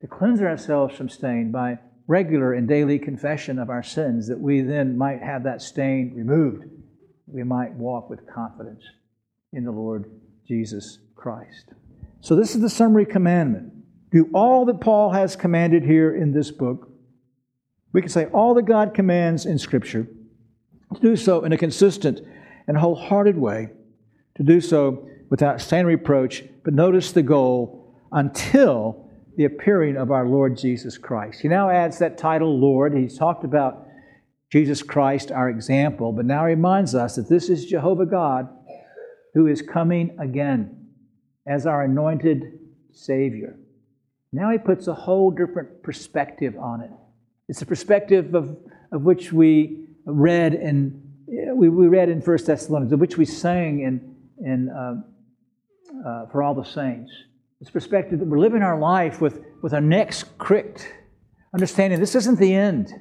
to 0.01 0.07
cleanse 0.07 0.41
ourselves 0.41 0.95
from 0.95 1.07
stain 1.07 1.51
by 1.51 1.79
regular 2.07 2.53
and 2.53 2.67
daily 2.67 2.99
confession 2.99 3.57
of 3.59 3.69
our 3.69 3.81
sins, 3.81 4.27
that 4.27 4.39
we 4.39 4.61
then 4.61 4.97
might 4.97 5.21
have 5.21 5.43
that 5.43 5.61
stain 5.61 6.13
removed. 6.15 6.65
We 7.27 7.43
might 7.43 7.73
walk 7.73 8.09
with 8.09 8.27
confidence 8.27 8.83
in 9.53 9.63
the 9.63 9.71
Lord 9.71 10.11
Jesus 10.47 10.99
Christ. 11.15 11.73
So, 12.21 12.35
this 12.35 12.55
is 12.55 12.61
the 12.61 12.69
summary 12.69 13.05
commandment. 13.05 13.73
Do 14.11 14.29
all 14.33 14.65
that 14.65 14.81
Paul 14.81 15.11
has 15.11 15.35
commanded 15.35 15.83
here 15.83 16.15
in 16.15 16.31
this 16.31 16.51
book. 16.51 16.89
We 17.93 18.01
can 18.01 18.09
say 18.09 18.25
all 18.25 18.53
that 18.55 18.63
God 18.63 18.93
commands 18.93 19.45
in 19.45 19.57
Scripture 19.57 20.07
to 20.93 21.01
do 21.01 21.15
so 21.15 21.43
in 21.43 21.51
a 21.51 21.57
consistent 21.57 22.21
and 22.67 22.77
wholehearted 22.77 23.37
way, 23.37 23.69
to 24.35 24.43
do 24.43 24.59
so 24.59 25.07
without 25.29 25.61
stain 25.61 25.85
reproach, 25.85 26.43
but 26.63 26.73
notice 26.73 27.11
the 27.11 27.23
goal 27.23 27.93
until 28.11 29.09
the 29.37 29.45
appearing 29.45 29.97
of 29.97 30.11
our 30.11 30.27
Lord 30.27 30.57
Jesus 30.57 30.97
Christ. 30.97 31.41
He 31.41 31.47
now 31.47 31.69
adds 31.69 31.99
that 31.99 32.17
title, 32.17 32.57
Lord. 32.57 32.95
He's 32.95 33.17
talked 33.17 33.43
about 33.43 33.85
Jesus 34.51 34.81
Christ, 34.81 35.31
our 35.31 35.49
example, 35.49 36.13
but 36.13 36.25
now 36.25 36.45
reminds 36.45 36.95
us 36.95 37.15
that 37.15 37.27
this 37.27 37.49
is 37.49 37.65
Jehovah 37.65 38.05
God 38.05 38.47
who 39.33 39.47
is 39.47 39.61
coming 39.61 40.15
again 40.19 40.87
as 41.45 41.65
our 41.65 41.83
anointed 41.83 42.59
Savior. 42.93 43.57
Now 44.31 44.49
he 44.51 44.57
puts 44.57 44.87
a 44.87 44.93
whole 44.93 45.31
different 45.31 45.83
perspective 45.83 46.55
on 46.57 46.81
it. 46.81 46.91
It's 47.49 47.61
a 47.61 47.65
perspective 47.65 48.33
of, 48.33 48.57
of 48.91 49.03
which 49.03 49.33
we 49.33 49.87
read 50.05 50.53
in 50.53 51.01
we, 51.27 51.69
we 51.69 51.87
read 51.87 52.09
in 52.09 52.21
First 52.21 52.47
Thessalonians, 52.47 52.93
which 52.95 53.17
we 53.17 53.25
sang 53.25 53.81
in, 53.81 54.15
in 54.43 54.69
uh, 54.69 54.95
uh, 56.07 56.25
for 56.27 56.43
all 56.43 56.53
the 56.53 56.63
saints. 56.63 57.11
This 57.59 57.69
perspective 57.69 58.19
that 58.19 58.27
we're 58.27 58.39
living 58.39 58.61
our 58.61 58.79
life 58.79 59.21
with, 59.21 59.43
with 59.61 59.73
our 59.73 59.81
necks 59.81 60.25
cricked, 60.37 60.91
understanding 61.53 61.99
this 61.99 62.15
isn't 62.15 62.37
the 62.37 62.53
end. 62.53 62.93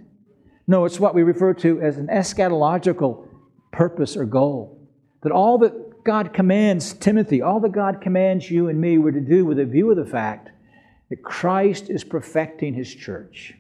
No, 0.66 0.84
it's 0.84 1.00
what 1.00 1.14
we 1.14 1.22
refer 1.22 1.52
to 1.54 1.80
as 1.82 1.98
an 1.98 2.06
eschatological 2.06 3.28
purpose 3.72 4.16
or 4.16 4.24
goal. 4.24 4.88
That 5.22 5.32
all 5.32 5.58
that 5.58 6.04
God 6.04 6.32
commands 6.32 6.94
Timothy, 6.94 7.42
all 7.42 7.60
that 7.60 7.72
God 7.72 8.00
commands 8.00 8.50
you 8.50 8.68
and 8.68 8.80
me, 8.80 8.98
were 8.98 9.12
to 9.12 9.20
do 9.20 9.44
with 9.44 9.58
a 9.58 9.64
view 9.64 9.90
of 9.90 9.96
the 9.96 10.06
fact 10.06 10.50
that 11.10 11.22
Christ 11.22 11.90
is 11.90 12.04
perfecting 12.04 12.74
his 12.74 12.94
church. 12.94 13.54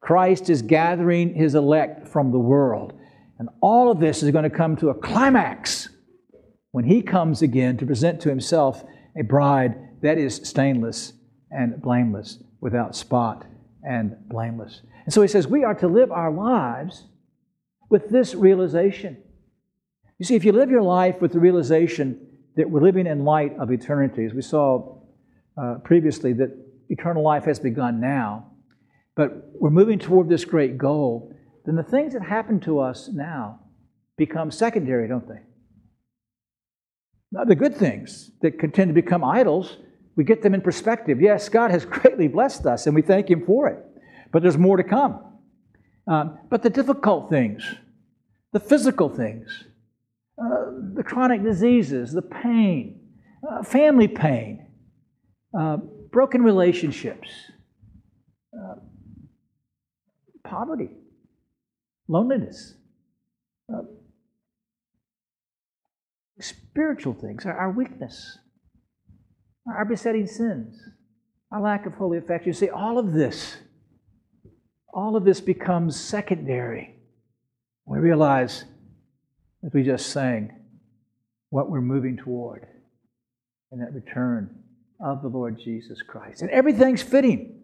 Christ 0.00 0.50
is 0.50 0.62
gathering 0.62 1.34
his 1.34 1.54
elect 1.54 2.08
from 2.08 2.32
the 2.32 2.38
world. 2.38 2.98
And 3.38 3.48
all 3.60 3.90
of 3.90 4.00
this 4.00 4.22
is 4.22 4.30
going 4.30 4.44
to 4.44 4.50
come 4.50 4.76
to 4.76 4.90
a 4.90 4.94
climax 4.94 5.88
when 6.72 6.84
he 6.84 7.02
comes 7.02 7.42
again 7.42 7.76
to 7.78 7.86
present 7.86 8.20
to 8.22 8.28
himself 8.28 8.84
a 9.18 9.22
bride 9.22 9.76
that 10.02 10.18
is 10.18 10.36
stainless 10.36 11.12
and 11.50 11.80
blameless, 11.80 12.42
without 12.60 12.94
spot 12.94 13.46
and 13.82 14.16
blameless. 14.28 14.82
And 15.04 15.14
so 15.14 15.22
he 15.22 15.28
says 15.28 15.46
we 15.46 15.64
are 15.64 15.74
to 15.74 15.88
live 15.88 16.12
our 16.12 16.30
lives 16.30 17.04
with 17.88 18.10
this 18.10 18.34
realization. 18.34 19.16
You 20.18 20.26
see, 20.26 20.34
if 20.34 20.44
you 20.44 20.52
live 20.52 20.70
your 20.70 20.82
life 20.82 21.20
with 21.20 21.32
the 21.32 21.38
realization 21.38 22.26
that 22.56 22.68
we're 22.68 22.82
living 22.82 23.06
in 23.06 23.24
light 23.24 23.56
of 23.58 23.70
eternity, 23.70 24.24
as 24.24 24.34
we 24.34 24.42
saw 24.42 24.98
uh, 25.56 25.76
previously, 25.84 26.32
that 26.34 26.50
eternal 26.88 27.22
life 27.22 27.44
has 27.44 27.58
begun 27.58 28.00
now, 28.00 28.50
but 29.14 29.50
we're 29.54 29.70
moving 29.70 29.98
toward 29.98 30.28
this 30.28 30.44
great 30.44 30.76
goal, 30.76 31.34
then 31.68 31.76
the 31.76 31.82
things 31.82 32.14
that 32.14 32.22
happen 32.22 32.60
to 32.60 32.78
us 32.78 33.10
now 33.12 33.60
become 34.16 34.50
secondary, 34.50 35.06
don't 35.06 35.28
they? 35.28 35.40
Now, 37.30 37.44
the 37.44 37.54
good 37.54 37.76
things 37.76 38.30
that 38.40 38.58
tend 38.72 38.88
to 38.88 38.94
become 38.94 39.22
idols, 39.22 39.76
we 40.16 40.24
get 40.24 40.40
them 40.40 40.54
in 40.54 40.62
perspective. 40.62 41.20
Yes, 41.20 41.50
God 41.50 41.70
has 41.70 41.84
greatly 41.84 42.26
blessed 42.26 42.64
us, 42.64 42.86
and 42.86 42.94
we 42.94 43.02
thank 43.02 43.28
Him 43.28 43.44
for 43.44 43.68
it. 43.68 43.84
But 44.32 44.40
there's 44.40 44.56
more 44.56 44.78
to 44.78 44.82
come. 44.82 45.22
Um, 46.06 46.38
but 46.48 46.62
the 46.62 46.70
difficult 46.70 47.28
things, 47.28 47.62
the 48.54 48.60
physical 48.60 49.10
things, 49.10 49.64
uh, 50.42 50.70
the 50.94 51.02
chronic 51.02 51.42
diseases, 51.42 52.12
the 52.12 52.22
pain, 52.22 52.98
uh, 53.46 53.62
family 53.62 54.08
pain, 54.08 54.68
uh, 55.52 55.76
broken 56.10 56.42
relationships, 56.42 57.28
uh, 58.58 58.76
poverty, 60.44 60.88
loneliness, 62.08 62.74
uh, 63.72 63.82
spiritual 66.40 67.14
things, 67.14 67.44
our, 67.44 67.52
our 67.52 67.70
weakness, 67.70 68.38
our 69.68 69.84
besetting 69.84 70.26
sins, 70.26 70.80
our 71.52 71.60
lack 71.60 71.86
of 71.86 71.94
holy 71.94 72.18
affection. 72.18 72.48
You 72.48 72.54
see, 72.54 72.70
all 72.70 72.98
of 72.98 73.12
this, 73.12 73.58
all 74.92 75.16
of 75.16 75.24
this 75.24 75.40
becomes 75.40 75.98
secondary. 75.98 76.96
We 77.84 77.98
realize, 77.98 78.64
as 79.64 79.72
we 79.72 79.82
just 79.82 80.06
sang, 80.08 80.54
what 81.50 81.70
we're 81.70 81.80
moving 81.80 82.16
toward 82.16 82.66
in 83.72 83.80
that 83.80 83.92
return 83.92 84.54
of 85.00 85.22
the 85.22 85.28
Lord 85.28 85.58
Jesus 85.58 86.02
Christ. 86.02 86.42
And 86.42 86.50
everything's 86.50 87.02
fitting. 87.02 87.60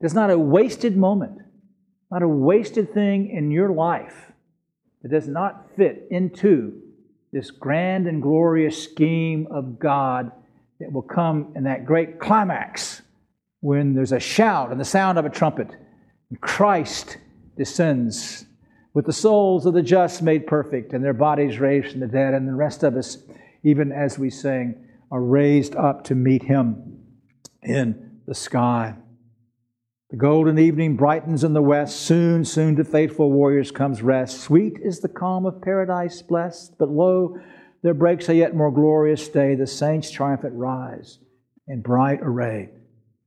There's 0.00 0.14
not 0.14 0.30
a 0.30 0.38
wasted 0.38 0.96
moment, 0.96 1.38
not 2.16 2.22
a 2.22 2.28
wasted 2.28 2.94
thing 2.94 3.28
in 3.28 3.50
your 3.50 3.68
life 3.68 4.32
that 5.02 5.10
does 5.10 5.28
not 5.28 5.66
fit 5.76 6.06
into 6.10 6.80
this 7.30 7.50
grand 7.50 8.06
and 8.06 8.22
glorious 8.22 8.82
scheme 8.82 9.46
of 9.50 9.78
God 9.78 10.32
that 10.80 10.90
will 10.90 11.02
come 11.02 11.52
in 11.54 11.64
that 11.64 11.84
great 11.84 12.18
climax 12.18 13.02
when 13.60 13.92
there's 13.92 14.12
a 14.12 14.18
shout 14.18 14.70
and 14.72 14.80
the 14.80 14.84
sound 14.84 15.18
of 15.18 15.26
a 15.26 15.28
trumpet. 15.28 15.68
And 16.30 16.40
Christ 16.40 17.18
descends 17.58 18.46
with 18.94 19.04
the 19.04 19.12
souls 19.12 19.66
of 19.66 19.74
the 19.74 19.82
just 19.82 20.22
made 20.22 20.46
perfect 20.46 20.94
and 20.94 21.04
their 21.04 21.12
bodies 21.12 21.58
raised 21.58 21.90
from 21.90 22.00
the 22.00 22.06
dead, 22.06 22.32
and 22.32 22.48
the 22.48 22.54
rest 22.54 22.82
of 22.82 22.96
us, 22.96 23.18
even 23.62 23.92
as 23.92 24.18
we 24.18 24.30
sing, 24.30 24.86
are 25.10 25.20
raised 25.20 25.76
up 25.76 26.04
to 26.04 26.14
meet 26.14 26.44
him 26.44 26.98
in 27.62 28.20
the 28.26 28.34
sky. 28.34 28.94
The 30.16 30.20
golden 30.22 30.58
evening 30.58 30.96
brightens 30.96 31.44
in 31.44 31.52
the 31.52 31.60
west. 31.60 32.00
Soon, 32.00 32.42
soon 32.42 32.74
to 32.76 32.84
faithful 32.84 33.30
warriors 33.30 33.70
comes 33.70 34.00
rest. 34.00 34.40
Sweet 34.40 34.78
is 34.82 35.00
the 35.00 35.10
calm 35.10 35.44
of 35.44 35.60
paradise 35.60 36.22
blessed. 36.22 36.78
But 36.78 36.88
lo, 36.88 37.38
there 37.82 37.92
breaks 37.92 38.30
a 38.30 38.34
yet 38.34 38.56
more 38.56 38.70
glorious 38.70 39.28
day. 39.28 39.56
The 39.56 39.66
saints 39.66 40.10
triumphant 40.10 40.54
rise 40.54 41.18
in 41.68 41.82
bright 41.82 42.20
array. 42.22 42.70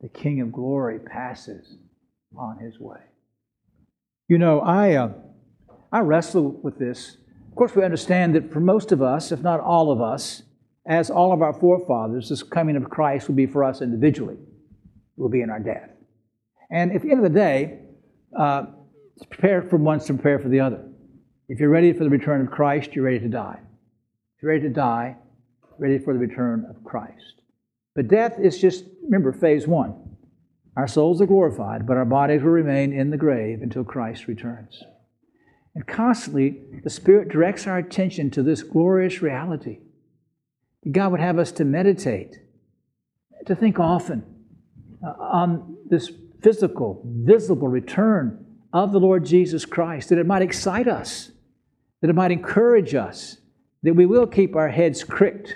The 0.02 0.10
King 0.10 0.42
of 0.42 0.52
glory 0.52 0.98
passes 0.98 1.78
on 2.36 2.58
his 2.58 2.80
way. 2.80 3.02
You 4.28 4.40
know, 4.40 4.60
I, 4.62 4.96
uh, 4.96 5.14
I 5.92 6.00
wrestle 6.00 6.60
with 6.64 6.80
this. 6.80 7.18
Of 7.50 7.56
course, 7.56 7.76
we 7.76 7.84
understand 7.84 8.34
that 8.34 8.52
for 8.52 8.62
most 8.62 8.92
of 8.92 9.04
us, 9.04 9.32
if 9.32 9.44
not 9.44 9.60
all 9.60 9.92
of 9.92 10.02
us, 10.02 10.42
as 10.88 11.12
all 11.12 11.34
of 11.34 11.44
our 11.44 11.54
forefathers, 11.54 12.30
this 12.30 12.42
coming 12.42 12.76
of 12.76 12.90
Christ 12.90 13.28
will 13.28 13.36
be 13.36 13.46
for 13.46 13.64
us 13.64 13.84
individually. 13.84 14.38
It 14.38 15.22
will 15.22 15.30
be 15.30 15.42
in 15.42 15.52
our 15.52 15.60
death. 15.60 15.92
And 16.72 16.92
at 16.92 17.02
the 17.02 17.12
end 17.12 17.26
of 17.26 17.32
the 17.32 17.38
day, 17.38 17.80
uh, 18.38 18.66
prepare 19.30 19.62
for 19.64 19.78
one 19.78 20.00
to 20.00 20.14
prepare 20.14 20.40
for 20.40 20.50
the 20.50 20.60
other. 20.60 20.86
If 21.48 21.60
you're 21.60 21.70
ready 21.70 21.94
for 21.94 22.04
the 22.04 22.10
return 22.10 22.42
of 22.42 22.52
Christ, 22.52 22.94
you're 22.94 23.06
ready 23.06 23.20
to 23.20 23.28
die. 23.28 23.60
If 24.38 24.44
you're 24.44 24.52
ready 24.52 24.64
to 24.64 24.74
die, 24.74 25.18
ready 25.80 25.98
for 25.98 26.14
the 26.14 26.20
return 26.20 26.66
of 26.70 26.84
Christ. 26.84 27.42
But 27.96 28.08
death 28.08 28.40
is 28.40 28.60
just, 28.60 28.86
remember, 29.04 29.34
phase 29.34 29.68
one. 29.68 29.96
Our 30.78 30.88
souls 30.88 31.22
are 31.22 31.26
glorified, 31.26 31.88
but 31.88 31.98
our 31.98 32.06
bodies 32.06 32.44
will 32.44 32.52
remain 32.52 32.94
in 32.94 33.10
the 33.10 33.18
grave 33.18 33.62
until 33.62 33.84
Christ 33.84 34.28
returns. 34.28 34.84
And 35.76 35.86
constantly, 35.88 36.62
the 36.84 36.90
Spirit 36.90 37.30
directs 37.30 37.68
our 37.68 37.78
attention 37.78 38.30
to 38.32 38.44
this 38.44 38.64
glorious 38.64 39.22
reality. 39.22 39.80
God 40.90 41.12
would 41.12 41.20
have 41.20 41.40
us 41.40 41.52
to 41.54 41.66
meditate, 41.66 42.38
to 43.46 43.56
think 43.56 43.80
often 43.80 44.24
uh, 45.06 45.10
on 45.20 45.78
this 45.90 46.12
physical, 46.42 47.02
visible 47.06 47.68
return 47.68 48.46
of 48.74 48.92
the 48.92 49.00
Lord 49.00 49.26
Jesus 49.26 49.66
Christ, 49.66 50.10
that 50.10 50.18
it 50.18 50.26
might 50.26 50.42
excite 50.42 50.88
us, 50.88 51.32
that 52.02 52.10
it 52.10 52.16
might 52.16 52.32
encourage 52.32 52.96
us, 52.96 53.38
that 53.84 53.94
we 53.94 54.06
will 54.06 54.28
keep 54.28 54.56
our 54.56 54.70
heads 54.70 55.04
cricked, 55.04 55.56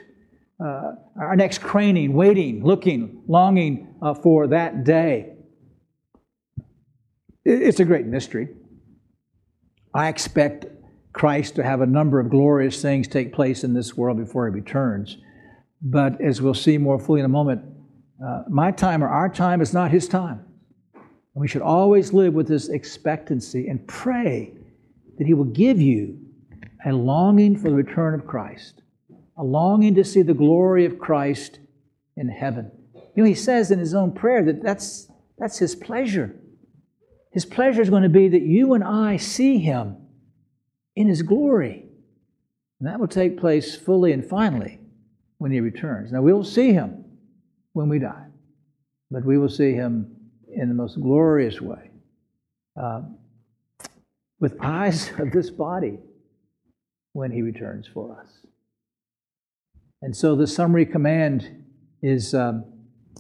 uh, 0.63 0.93
our 1.19 1.35
necks 1.35 1.57
craning, 1.57 2.13
waiting, 2.13 2.63
looking, 2.63 3.23
longing 3.27 3.95
uh, 4.01 4.13
for 4.13 4.47
that 4.47 4.83
day. 4.83 5.33
It's 7.45 7.79
a 7.79 7.85
great 7.85 8.05
mystery. 8.05 8.47
I 9.93 10.07
expect 10.07 10.65
Christ 11.11 11.55
to 11.55 11.63
have 11.63 11.81
a 11.81 11.85
number 11.85 12.19
of 12.19 12.29
glorious 12.29 12.81
things 12.81 13.07
take 13.07 13.33
place 13.33 13.63
in 13.63 13.73
this 13.73 13.95
world 13.95 14.17
before 14.17 14.47
he 14.47 14.53
returns. 14.53 15.17
But 15.81 16.21
as 16.21 16.41
we'll 16.41 16.53
see 16.53 16.77
more 16.77 16.97
fully 16.97 17.19
in 17.19 17.25
a 17.25 17.29
moment, 17.29 17.61
uh, 18.25 18.43
my 18.49 18.71
time 18.71 19.03
or 19.03 19.09
our 19.09 19.29
time 19.29 19.61
is 19.61 19.73
not 19.73 19.91
his 19.91 20.07
time. 20.07 20.45
And 21.35 21.41
we 21.41 21.47
should 21.47 21.61
always 21.61 22.13
live 22.13 22.33
with 22.33 22.47
this 22.47 22.69
expectancy 22.69 23.67
and 23.67 23.85
pray 23.87 24.53
that 25.17 25.27
He 25.27 25.33
will 25.33 25.45
give 25.45 25.81
you 25.81 26.19
a 26.85 26.91
longing 26.91 27.55
for 27.55 27.69
the 27.69 27.75
return 27.75 28.13
of 28.13 28.27
Christ, 28.27 28.81
a 29.37 29.43
longing 29.43 29.95
to 29.95 30.03
see 30.03 30.21
the 30.21 30.33
glory 30.33 30.85
of 30.85 30.99
Christ 30.99 31.59
in 32.17 32.29
heaven. 32.29 32.71
You 33.15 33.23
know, 33.23 33.29
He 33.29 33.35
says 33.35 33.71
in 33.71 33.79
His 33.79 33.93
own 33.93 34.11
prayer 34.11 34.43
that 34.43 34.61
that's, 34.61 35.09
that's 35.37 35.57
His 35.57 35.75
pleasure. 35.75 36.35
His 37.31 37.45
pleasure 37.45 37.81
is 37.81 37.89
going 37.89 38.03
to 38.03 38.09
be 38.09 38.27
that 38.27 38.43
you 38.43 38.73
and 38.73 38.83
I 38.83 39.17
see 39.17 39.57
Him 39.57 39.97
in 40.95 41.07
His 41.07 41.23
glory. 41.23 41.85
And 42.79 42.87
that 42.87 42.99
will 42.99 43.07
take 43.07 43.39
place 43.39 43.75
fully 43.75 44.11
and 44.11 44.23
finally 44.23 44.79
when 45.39 45.51
He 45.51 45.61
returns. 45.61 46.11
Now, 46.11 46.21
we'll 46.21 46.43
see 46.43 46.73
Him 46.73 47.05
when 47.71 47.89
we 47.89 47.97
die, 47.97 48.27
but 49.09 49.25
we 49.25 49.39
will 49.39 49.49
see 49.49 49.71
Him 49.71 50.15
in 50.55 50.69
the 50.69 50.75
most 50.75 51.01
glorious 51.01 51.61
way 51.61 51.89
uh, 52.81 53.01
with 54.39 54.55
eyes 54.61 55.11
of 55.19 55.31
this 55.31 55.49
body 55.49 55.99
when 57.13 57.31
he 57.31 57.41
returns 57.41 57.87
for 57.87 58.19
us. 58.19 58.27
And 60.01 60.15
so 60.15 60.35
the 60.35 60.47
summary 60.47 60.85
command 60.85 61.63
is, 62.01 62.33
um, 62.33 62.65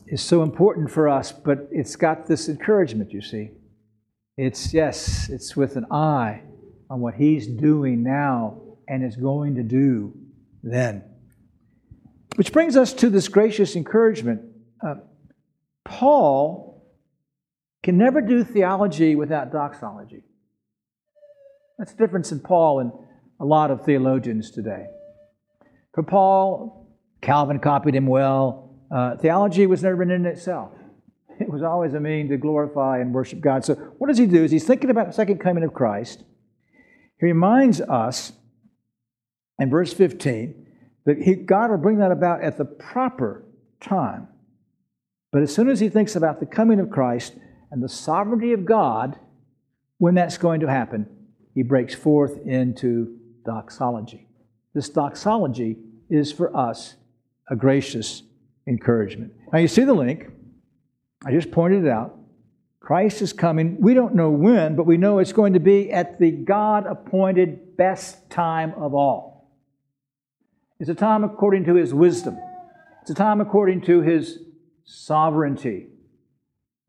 is 0.07 0.21
so 0.21 0.43
important 0.43 0.91
for 0.91 1.07
us, 1.07 1.31
but 1.31 1.67
it's 1.71 1.95
got 1.95 2.27
this 2.27 2.49
encouragement, 2.49 3.13
you 3.13 3.21
see. 3.21 3.51
It's, 4.37 4.73
yes, 4.73 5.29
it's 5.29 5.55
with 5.55 5.77
an 5.77 5.85
eye 5.91 6.41
on 6.89 6.99
what 6.99 7.13
He's 7.15 7.47
doing 7.47 8.03
now 8.03 8.61
and 8.87 9.03
is 9.03 9.15
going 9.15 9.55
to 9.55 9.63
do 9.63 10.13
then. 10.61 11.03
Which 12.35 12.51
brings 12.51 12.75
us 12.75 12.93
to 12.93 13.09
this 13.09 13.27
gracious 13.27 13.75
encouragement. 13.75 14.41
Uh, 14.85 14.95
Paul 15.85 16.72
can 17.83 17.97
never 17.97 18.21
do 18.21 18.43
theology 18.43 19.15
without 19.15 19.51
doxology. 19.51 20.23
That's 21.77 21.91
the 21.91 21.97
difference 21.97 22.31
in 22.31 22.39
Paul 22.39 22.79
and 22.79 22.91
a 23.39 23.45
lot 23.45 23.71
of 23.71 23.83
theologians 23.83 24.49
today. 24.49 24.85
For 25.93 26.01
Paul, 26.01 26.87
Calvin 27.21 27.59
copied 27.59 27.95
him 27.95 28.07
well. 28.07 28.75
Uh, 28.89 29.17
theology 29.17 29.67
was 29.67 29.83
never 29.83 30.01
in 30.03 30.25
itself. 30.25 30.71
It 31.39 31.49
was 31.49 31.63
always 31.63 31.93
a 31.93 31.99
mean 31.99 32.29
to 32.29 32.37
glorify 32.37 32.99
and 32.99 33.13
worship 33.13 33.41
God. 33.41 33.65
So, 33.65 33.73
what 33.97 34.07
does 34.07 34.19
he 34.19 34.27
do? 34.27 34.43
Is 34.43 34.51
he's 34.51 34.67
thinking 34.67 34.91
about 34.91 35.07
the 35.07 35.13
second 35.13 35.39
coming 35.39 35.63
of 35.63 35.73
Christ. 35.73 36.23
He 37.19 37.25
reminds 37.25 37.81
us 37.81 38.33
in 39.59 39.69
verse 39.69 39.93
15 39.93 40.67
that 41.05 41.17
he, 41.17 41.35
God 41.35 41.71
will 41.71 41.77
bring 41.77 41.97
that 41.97 42.11
about 42.11 42.43
at 42.43 42.57
the 42.57 42.65
proper 42.65 43.43
time. 43.81 44.27
But 45.31 45.41
as 45.41 45.53
soon 45.53 45.69
as 45.69 45.79
he 45.79 45.89
thinks 45.89 46.15
about 46.15 46.39
the 46.39 46.45
coming 46.45 46.79
of 46.79 46.91
Christ 46.91 47.33
and 47.73 47.81
the 47.81 47.89
sovereignty 47.89 48.53
of 48.53 48.65
God, 48.65 49.17
when 49.97 50.13
that's 50.13 50.37
going 50.37 50.59
to 50.59 50.67
happen, 50.67 51.07
he 51.55 51.63
breaks 51.63 51.95
forth 51.95 52.37
into 52.45 53.17
doxology. 53.43 54.27
This 54.75 54.89
doxology 54.89 55.77
is 56.07 56.31
for 56.31 56.55
us 56.55 56.93
a 57.49 57.55
gracious 57.55 58.21
encouragement. 58.67 59.33
Now, 59.51 59.57
you 59.57 59.67
see 59.67 59.85
the 59.85 59.93
link. 59.95 60.29
I 61.25 61.31
just 61.31 61.49
pointed 61.49 61.85
it 61.85 61.89
out. 61.89 62.15
Christ 62.79 63.23
is 63.23 63.33
coming. 63.33 63.81
We 63.81 63.95
don't 63.95 64.13
know 64.13 64.29
when, 64.29 64.75
but 64.75 64.85
we 64.85 64.97
know 64.97 65.17
it's 65.17 65.33
going 65.33 65.53
to 65.53 65.59
be 65.59 65.91
at 65.91 66.19
the 66.19 66.29
God 66.29 66.85
appointed 66.85 67.75
best 67.75 68.29
time 68.29 68.73
of 68.77 68.93
all. 68.93 69.51
It's 70.79 70.91
a 70.91 70.95
time 70.95 71.23
according 71.23 71.65
to 71.65 71.73
his 71.73 71.91
wisdom, 71.91 72.37
it's 73.01 73.09
a 73.09 73.15
time 73.15 73.41
according 73.41 73.81
to 73.85 74.01
his 74.01 74.37
sovereignty. 74.85 75.87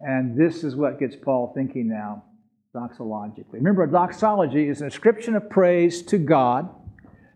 And 0.01 0.39
this 0.39 0.65
is 0.65 0.77
what 0.77 0.99
gets 0.99 1.17
Paul 1.17 1.53
thinking 1.55 1.89
now 1.89 2.25
doxologically. 2.75 3.55
Remember, 3.55 3.85
a 3.85 3.91
doxology 3.91 4.69
is 4.69 4.81
an 4.81 4.89
ascription 4.89 5.37
of 5.37 5.49
praise 5.49 6.03
to 6.03 6.19
God, 6.19 6.69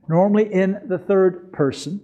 normally 0.09 0.53
in 0.53 0.81
the 0.87 0.99
third 0.99 1.53
person, 1.53 2.01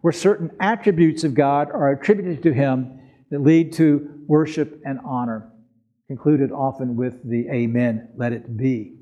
where 0.00 0.12
certain 0.12 0.50
attributes 0.60 1.24
of 1.24 1.34
God 1.34 1.70
are 1.70 1.92
attributed 1.92 2.42
to 2.44 2.52
him 2.52 3.00
that 3.30 3.42
lead 3.42 3.72
to 3.74 4.08
worship 4.26 4.80
and 4.84 4.98
honor, 5.04 5.50
concluded 6.08 6.50
often 6.50 6.96
with 6.96 7.22
the 7.28 7.48
Amen, 7.50 8.08
let 8.16 8.32
it 8.32 8.56
be. 8.56 8.94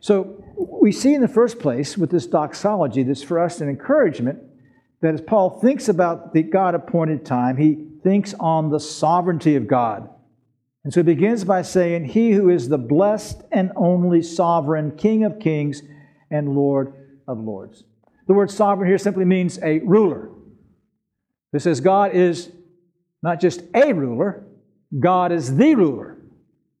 So 0.00 0.44
we 0.56 0.92
see 0.92 1.14
in 1.14 1.22
the 1.22 1.28
first 1.28 1.58
place 1.58 1.96
with 1.96 2.10
this 2.10 2.26
doxology, 2.26 3.02
this 3.02 3.22
for 3.22 3.40
us 3.40 3.62
an 3.62 3.70
encouragement 3.70 4.38
that 5.00 5.14
as 5.14 5.22
Paul 5.22 5.58
thinks 5.60 5.88
about 5.88 6.34
the 6.34 6.42
God 6.42 6.74
appointed 6.74 7.24
time, 7.24 7.56
he 7.56 7.88
thinks 8.04 8.34
on 8.38 8.70
the 8.70 8.78
sovereignty 8.78 9.56
of 9.56 9.66
God. 9.66 10.08
And 10.84 10.92
so 10.92 11.00
he 11.00 11.04
begins 11.04 11.44
by 11.44 11.62
saying, 11.62 12.04
He 12.04 12.32
who 12.32 12.50
is 12.50 12.68
the 12.68 12.78
blessed 12.78 13.42
and 13.50 13.72
only 13.74 14.22
sovereign, 14.22 14.96
King 14.96 15.24
of 15.24 15.40
kings 15.40 15.82
and 16.30 16.54
Lord 16.54 16.92
of 17.26 17.38
lords. 17.38 17.82
The 18.28 18.34
word 18.34 18.50
sovereign 18.50 18.88
here 18.88 18.98
simply 18.98 19.24
means 19.24 19.58
a 19.62 19.80
ruler. 19.80 20.30
This 21.52 21.64
says 21.64 21.80
God 21.80 22.14
is 22.14 22.50
not 23.22 23.40
just 23.40 23.62
a 23.74 23.92
ruler, 23.92 24.44
God 24.98 25.32
is 25.32 25.56
the 25.56 25.74
ruler. 25.74 26.18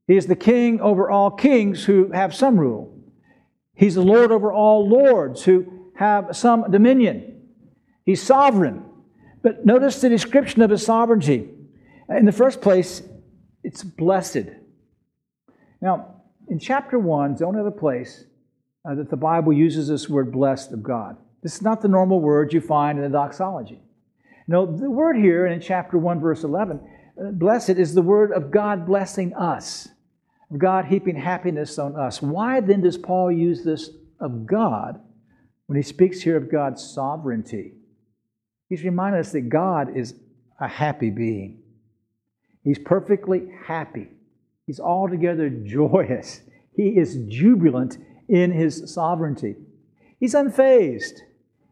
He 0.06 0.16
is 0.16 0.26
the 0.26 0.36
king 0.36 0.80
over 0.80 1.10
all 1.10 1.30
kings 1.30 1.84
who 1.84 2.10
have 2.12 2.34
some 2.34 2.58
rule. 2.60 2.94
He's 3.74 3.94
the 3.94 4.02
Lord 4.02 4.30
over 4.30 4.52
all 4.52 4.86
lords 4.88 5.42
who 5.42 5.90
have 5.96 6.36
some 6.36 6.70
dominion. 6.70 7.48
He's 8.04 8.22
sovereign. 8.22 8.84
But 9.44 9.66
notice 9.66 10.00
the 10.00 10.08
description 10.08 10.62
of 10.62 10.70
his 10.70 10.84
sovereignty. 10.84 11.50
In 12.08 12.24
the 12.24 12.32
first 12.32 12.62
place, 12.62 13.02
it's 13.62 13.84
blessed. 13.84 14.46
Now, 15.82 16.22
in 16.48 16.58
chapter 16.58 16.98
1, 16.98 17.32
it's 17.32 17.40
the 17.40 17.46
only 17.46 17.60
other 17.60 17.70
place 17.70 18.24
uh, 18.88 18.94
that 18.94 19.10
the 19.10 19.18
Bible 19.18 19.52
uses 19.52 19.88
this 19.88 20.08
word 20.08 20.32
blessed 20.32 20.72
of 20.72 20.82
God. 20.82 21.18
This 21.42 21.56
is 21.56 21.62
not 21.62 21.82
the 21.82 21.88
normal 21.88 22.20
word 22.20 22.54
you 22.54 22.60
find 22.62 22.98
in 22.98 23.04
the 23.04 23.10
doxology. 23.10 23.82
No, 24.48 24.64
the 24.64 24.90
word 24.90 25.16
here 25.16 25.46
in 25.46 25.60
chapter 25.60 25.98
1, 25.98 26.20
verse 26.20 26.42
11, 26.42 26.80
uh, 27.20 27.30
blessed 27.32 27.70
is 27.70 27.92
the 27.92 28.02
word 28.02 28.32
of 28.32 28.50
God 28.50 28.86
blessing 28.86 29.34
us, 29.34 29.88
of 30.50 30.58
God 30.58 30.86
heaping 30.86 31.16
happiness 31.16 31.78
on 31.78 31.96
us. 31.96 32.22
Why 32.22 32.60
then 32.60 32.80
does 32.80 32.96
Paul 32.96 33.30
use 33.30 33.62
this 33.62 33.90
of 34.20 34.46
God 34.46 35.00
when 35.66 35.76
he 35.76 35.82
speaks 35.82 36.22
here 36.22 36.38
of 36.38 36.50
God's 36.50 36.82
sovereignty? 36.82 37.74
He's 38.74 38.82
reminding 38.82 39.20
us 39.20 39.30
that 39.30 39.42
God 39.42 39.96
is 39.96 40.16
a 40.58 40.66
happy 40.66 41.08
being. 41.08 41.62
He's 42.64 42.80
perfectly 42.80 43.42
happy. 43.64 44.08
He's 44.66 44.80
altogether 44.80 45.48
joyous. 45.64 46.40
He 46.74 46.88
is 46.88 47.18
jubilant 47.28 47.98
in 48.28 48.50
his 48.50 48.92
sovereignty. 48.92 49.54
He's 50.18 50.34
unfazed. 50.34 51.20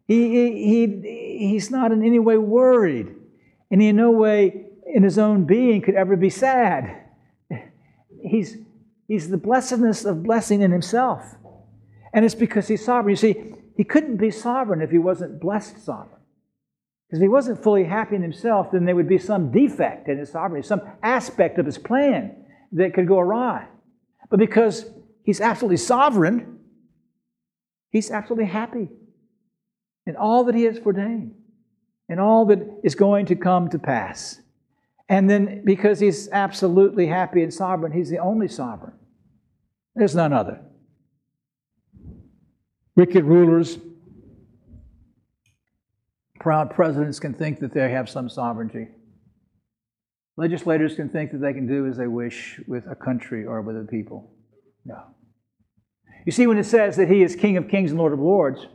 He, 0.06 0.28
he, 0.28 0.62
he, 0.62 1.48
he's 1.48 1.72
not 1.72 1.90
in 1.90 2.04
any 2.04 2.20
way 2.20 2.38
worried. 2.38 3.12
And 3.72 3.82
he 3.82 3.88
in 3.88 3.96
no 3.96 4.12
way 4.12 4.66
in 4.86 5.02
his 5.02 5.18
own 5.18 5.44
being 5.44 5.82
could 5.82 5.96
ever 5.96 6.14
be 6.14 6.30
sad. 6.30 7.02
He's, 8.22 8.58
he's 9.08 9.28
the 9.28 9.38
blessedness 9.38 10.04
of 10.04 10.22
blessing 10.22 10.60
in 10.60 10.70
himself. 10.70 11.24
And 12.12 12.24
it's 12.24 12.36
because 12.36 12.68
he's 12.68 12.84
sovereign. 12.84 13.10
You 13.10 13.16
see, 13.16 13.54
he 13.76 13.82
couldn't 13.82 14.18
be 14.18 14.30
sovereign 14.30 14.80
if 14.80 14.92
he 14.92 14.98
wasn't 14.98 15.40
blessed 15.40 15.84
sovereign. 15.84 16.21
Because 17.12 17.20
if 17.20 17.24
he 17.26 17.28
wasn't 17.28 17.62
fully 17.62 17.84
happy 17.84 18.16
in 18.16 18.22
himself, 18.22 18.70
then 18.70 18.86
there 18.86 18.96
would 18.96 19.06
be 19.06 19.18
some 19.18 19.52
defect 19.52 20.08
in 20.08 20.16
his 20.16 20.30
sovereignty, 20.30 20.66
some 20.66 20.80
aspect 21.02 21.58
of 21.58 21.66
his 21.66 21.76
plan 21.76 22.34
that 22.72 22.94
could 22.94 23.06
go 23.06 23.18
awry. 23.18 23.66
But 24.30 24.38
because 24.38 24.86
he's 25.22 25.38
absolutely 25.38 25.76
sovereign, 25.76 26.58
he's 27.90 28.10
absolutely 28.10 28.46
happy 28.46 28.88
in 30.06 30.16
all 30.16 30.44
that 30.44 30.54
he 30.54 30.62
has 30.62 30.78
ordained 30.78 31.34
and 32.08 32.18
all 32.18 32.46
that 32.46 32.80
is 32.82 32.94
going 32.94 33.26
to 33.26 33.36
come 33.36 33.68
to 33.68 33.78
pass. 33.78 34.40
And 35.06 35.28
then 35.28 35.66
because 35.66 36.00
he's 36.00 36.30
absolutely 36.30 37.08
happy 37.08 37.42
and 37.42 37.52
sovereign, 37.52 37.92
he's 37.92 38.08
the 38.08 38.20
only 38.20 38.48
sovereign. 38.48 38.94
There's 39.94 40.14
none 40.14 40.32
other. 40.32 40.62
Wicked 42.96 43.26
rulers 43.26 43.76
presidents 46.42 47.20
can 47.20 47.34
think 47.34 47.60
that 47.60 47.72
they 47.72 47.90
have 47.90 48.08
some 48.08 48.28
sovereignty. 48.28 48.88
Legislators 50.36 50.94
can 50.94 51.08
think 51.08 51.30
that 51.32 51.38
they 51.38 51.52
can 51.52 51.66
do 51.66 51.86
as 51.86 51.96
they 51.96 52.06
wish 52.06 52.60
with 52.66 52.84
a 52.90 52.94
country 52.94 53.44
or 53.44 53.60
with 53.60 53.76
a 53.76 53.84
people. 53.84 54.34
No. 54.84 55.02
You 56.24 56.32
see, 56.32 56.46
when 56.46 56.58
it 56.58 56.64
says 56.64 56.96
that 56.96 57.08
he 57.08 57.22
is 57.22 57.36
King 57.36 57.56
of 57.56 57.68
kings 57.68 57.90
and 57.90 57.98
Lord 57.98 58.12
of 58.12 58.20
lords, 58.20 58.66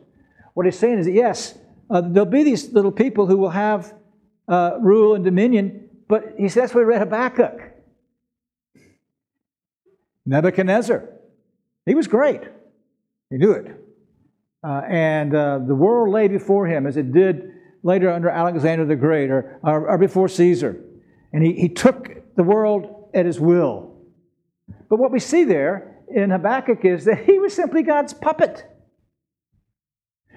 what 0.53 0.65
he's 0.65 0.77
saying 0.77 0.99
is 0.99 1.05
that 1.05 1.13
yes, 1.13 1.57
uh, 1.89 2.01
there'll 2.01 2.25
be 2.25 2.43
these 2.43 2.71
little 2.73 2.91
people 2.91 3.25
who 3.25 3.37
will 3.37 3.49
have 3.49 3.93
uh, 4.47 4.77
rule 4.79 5.15
and 5.15 5.23
dominion, 5.23 5.89
but 6.07 6.35
he 6.37 6.47
says 6.47 6.55
that's 6.55 6.75
we 6.75 6.83
read 6.83 6.99
Habakkuk. 6.99 7.59
Nebuchadnezzar. 10.25 11.09
He 11.85 11.95
was 11.95 12.07
great. 12.07 12.41
He 13.29 13.37
knew 13.37 13.51
it. 13.51 13.67
Uh, 14.63 14.81
and 14.87 15.33
uh, 15.33 15.59
the 15.65 15.75
world 15.75 16.13
lay 16.13 16.27
before 16.27 16.67
him 16.67 16.85
as 16.85 16.97
it 16.97 17.13
did 17.13 17.51
later 17.87 18.11
under 18.11 18.29
Alexander 18.29 18.85
the 18.85 18.97
Great 18.97 19.31
or, 19.31 19.59
or, 19.63 19.89
or 19.89 19.97
before 19.97 20.27
Caesar. 20.27 20.83
And 21.31 21.41
he, 21.41 21.53
he 21.53 21.69
took 21.69 22.35
the 22.35 22.43
world 22.43 23.09
at 23.13 23.25
his 23.25 23.39
will. 23.39 23.95
But 24.89 24.99
what 24.99 25.11
we 25.11 25.19
see 25.19 25.45
there 25.45 26.03
in 26.13 26.29
Habakkuk 26.29 26.83
is 26.83 27.05
that 27.05 27.23
he 27.25 27.39
was 27.39 27.53
simply 27.53 27.83
God's 27.83 28.13
puppet. 28.13 28.65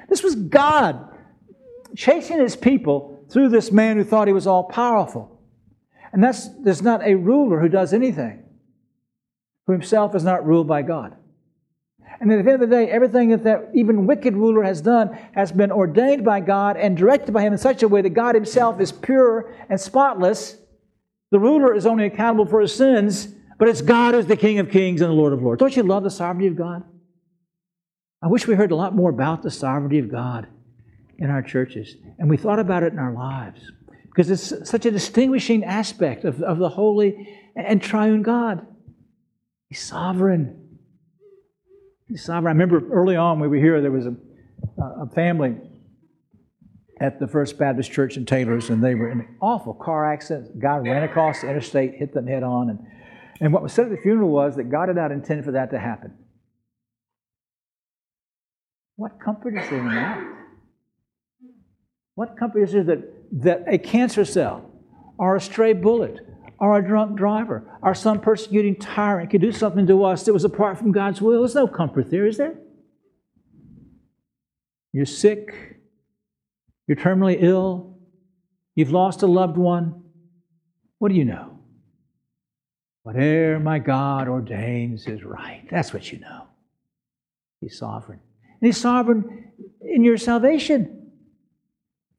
This 0.09 0.23
was 0.23 0.37
God 0.37 1.09
chasing 1.97 2.39
his 2.39 2.55
people 2.55 3.25
through 3.29 3.49
this 3.49 3.73
man 3.73 3.97
who 3.97 4.05
thought 4.05 4.29
he 4.29 4.33
was 4.33 4.47
all 4.47 4.65
powerful. 4.65 5.41
And 6.13 6.23
that's, 6.23 6.49
there's 6.61 6.83
not 6.83 7.05
a 7.05 7.17
ruler 7.17 7.61
who 7.61 7.69
does 7.69 7.93
anything 7.93 8.45
who 9.67 9.73
himself 9.73 10.15
is 10.15 10.23
not 10.25 10.47
ruled 10.47 10.69
by 10.69 10.83
God. 10.83 11.17
And 12.19 12.31
at 12.33 12.45
the 12.45 12.51
end 12.51 12.63
of 12.63 12.69
the 12.69 12.75
day, 12.75 12.91
everything 12.91 13.31
that 13.31 13.45
that 13.45 13.71
even 13.75 14.07
wicked 14.07 14.35
ruler 14.35 14.63
has 14.63 14.81
done 14.81 15.17
has 15.33 15.53
been 15.53 15.71
ordained 15.71 16.25
by 16.25 16.41
God 16.41 16.77
and 16.77 16.97
directed 16.97 17.33
by 17.33 17.43
Him 17.43 17.53
in 17.53 17.59
such 17.59 17.83
a 17.83 17.89
way 17.89 18.03
that 18.03 18.11
God 18.11 18.35
Himself 18.35 18.81
is 18.81 18.93
pure 18.93 19.55
and 19.69 19.81
spotless. 19.81 20.57
The 21.31 21.39
ruler 21.39 21.75
is 21.75 21.87
only 21.87 22.07
accountable 22.07 22.47
for 22.47 22.61
his 22.61 22.75
sins, 22.75 23.29
but 23.59 23.69
it's 23.69 23.81
God 23.81 24.15
who's 24.15 24.27
the 24.27 24.37
King 24.37 24.59
of 24.59 24.71
kings 24.71 25.01
and 25.01 25.11
the 25.11 25.15
Lord 25.15 25.33
of 25.33 25.43
lords. 25.43 25.61
Don't 25.61 25.77
you 25.77 25.83
love 25.83 26.03
the 26.03 26.11
sovereignty 26.11 26.49
of 26.49 26.57
God? 26.57 26.83
I 28.23 28.27
wish 28.27 28.47
we 28.47 28.55
heard 28.55 28.73
a 28.73 28.77
lot 28.77 28.95
more 28.95 29.11
about 29.11 29.43
the 29.43 29.51
sovereignty 29.51 29.99
of 29.99 30.11
God 30.11 30.49
in 31.19 31.31
our 31.31 31.43
churches 31.43 31.97
and 32.19 32.29
we 32.29 32.37
thought 32.37 32.59
about 32.59 32.83
it 32.83 32.93
in 32.93 32.99
our 32.99 33.13
lives 33.13 33.61
because 34.07 34.31
it's 34.31 34.69
such 34.69 34.87
a 34.87 34.91
distinguishing 34.91 35.65
aspect 35.65 36.25
of, 36.25 36.43
of 36.43 36.59
the 36.59 36.69
holy 36.69 37.29
and 37.55 37.81
triune 37.81 38.23
God. 38.23 38.67
He's 39.69 39.81
sovereign. 39.81 40.60
I 42.29 42.39
remember 42.39 42.83
early 42.93 43.17
on 43.17 43.39
we 43.41 43.49
were 43.49 43.57
here, 43.57 43.81
there 43.81 43.93
was 43.93 44.07
a, 44.07 44.15
a 44.79 45.07
family 45.15 45.57
at 47.01 47.19
the 47.19 47.27
First 47.27 47.59
Baptist 47.59 47.93
Church 47.93 48.17
in 48.17 48.27
Taylors, 48.27 48.69
and 48.69 48.83
they 48.83 48.95
were 48.95 49.11
in 49.11 49.21
an 49.21 49.37
awful 49.41 49.75
car 49.75 50.13
accident. 50.13 50.51
A 50.55 50.59
guy 50.59 50.77
ran 50.77 51.03
across 51.03 51.41
the 51.41 51.49
interstate, 51.49 51.95
hit 51.95 52.13
them 52.13 52.27
head 52.27 52.43
on, 52.43 52.71
and, 52.71 52.79
and 53.41 53.53
what 53.53 53.63
was 53.63 53.73
said 53.73 53.87
at 53.87 53.91
the 53.91 53.97
funeral 53.97 54.29
was 54.29 54.57
that 54.57 54.65
God 54.65 54.89
had 54.89 54.97
not 54.97 55.13
intended 55.13 55.45
for 55.45 55.53
that 55.53 55.71
to 55.71 55.79
happen. 55.79 56.13
What 58.97 59.19
comfort 59.19 59.57
is 59.57 59.71
there 59.71 59.79
in 59.79 59.89
that? 59.89 60.25
What 62.17 62.37
comfort 62.37 62.65
is 62.65 62.73
there 62.73 62.85
that, 62.85 62.99
that 63.43 63.65
a 63.67 63.79
cancer 63.79 64.27
cell 64.27 64.71
or 65.17 65.37
a 65.37 65.41
stray 65.41 65.73
bullet 65.73 66.21
or 66.61 66.79
a 66.79 66.87
drunk 66.87 67.17
driver 67.17 67.67
or 67.83 67.95
some 67.95 68.21
persecuting 68.21 68.77
tyrant 68.77 69.31
could 69.31 69.41
do 69.41 69.51
something 69.51 69.87
to 69.87 70.05
us 70.05 70.25
that 70.25 70.33
was 70.33 70.45
apart 70.45 70.79
from 70.79 70.93
God's 70.93 71.21
will? 71.21 71.41
There's 71.41 71.55
no 71.55 71.67
comfort 71.67 72.11
there, 72.11 72.27
is 72.27 72.37
there? 72.37 72.55
You're 74.93 75.07
sick, 75.07 75.79
you're 76.87 76.97
terminally 76.97 77.39
ill, 77.41 77.99
you've 78.75 78.91
lost 78.91 79.23
a 79.23 79.27
loved 79.27 79.57
one. 79.57 80.03
What 80.99 81.11
do 81.11 81.15
you 81.15 81.25
know? 81.25 81.59
Whatever 83.03 83.59
my 83.59 83.79
God 83.79 84.29
ordains 84.29 85.07
is 85.07 85.25
right. 85.25 85.67
That's 85.71 85.95
what 85.95 86.13
you 86.13 86.19
know. 86.19 86.45
He's 87.61 87.79
sovereign. 87.79 88.21
And 88.61 88.67
He's 88.67 88.77
sovereign 88.77 89.53
in 89.81 90.05
your 90.05 90.19
salvation. 90.19 91.13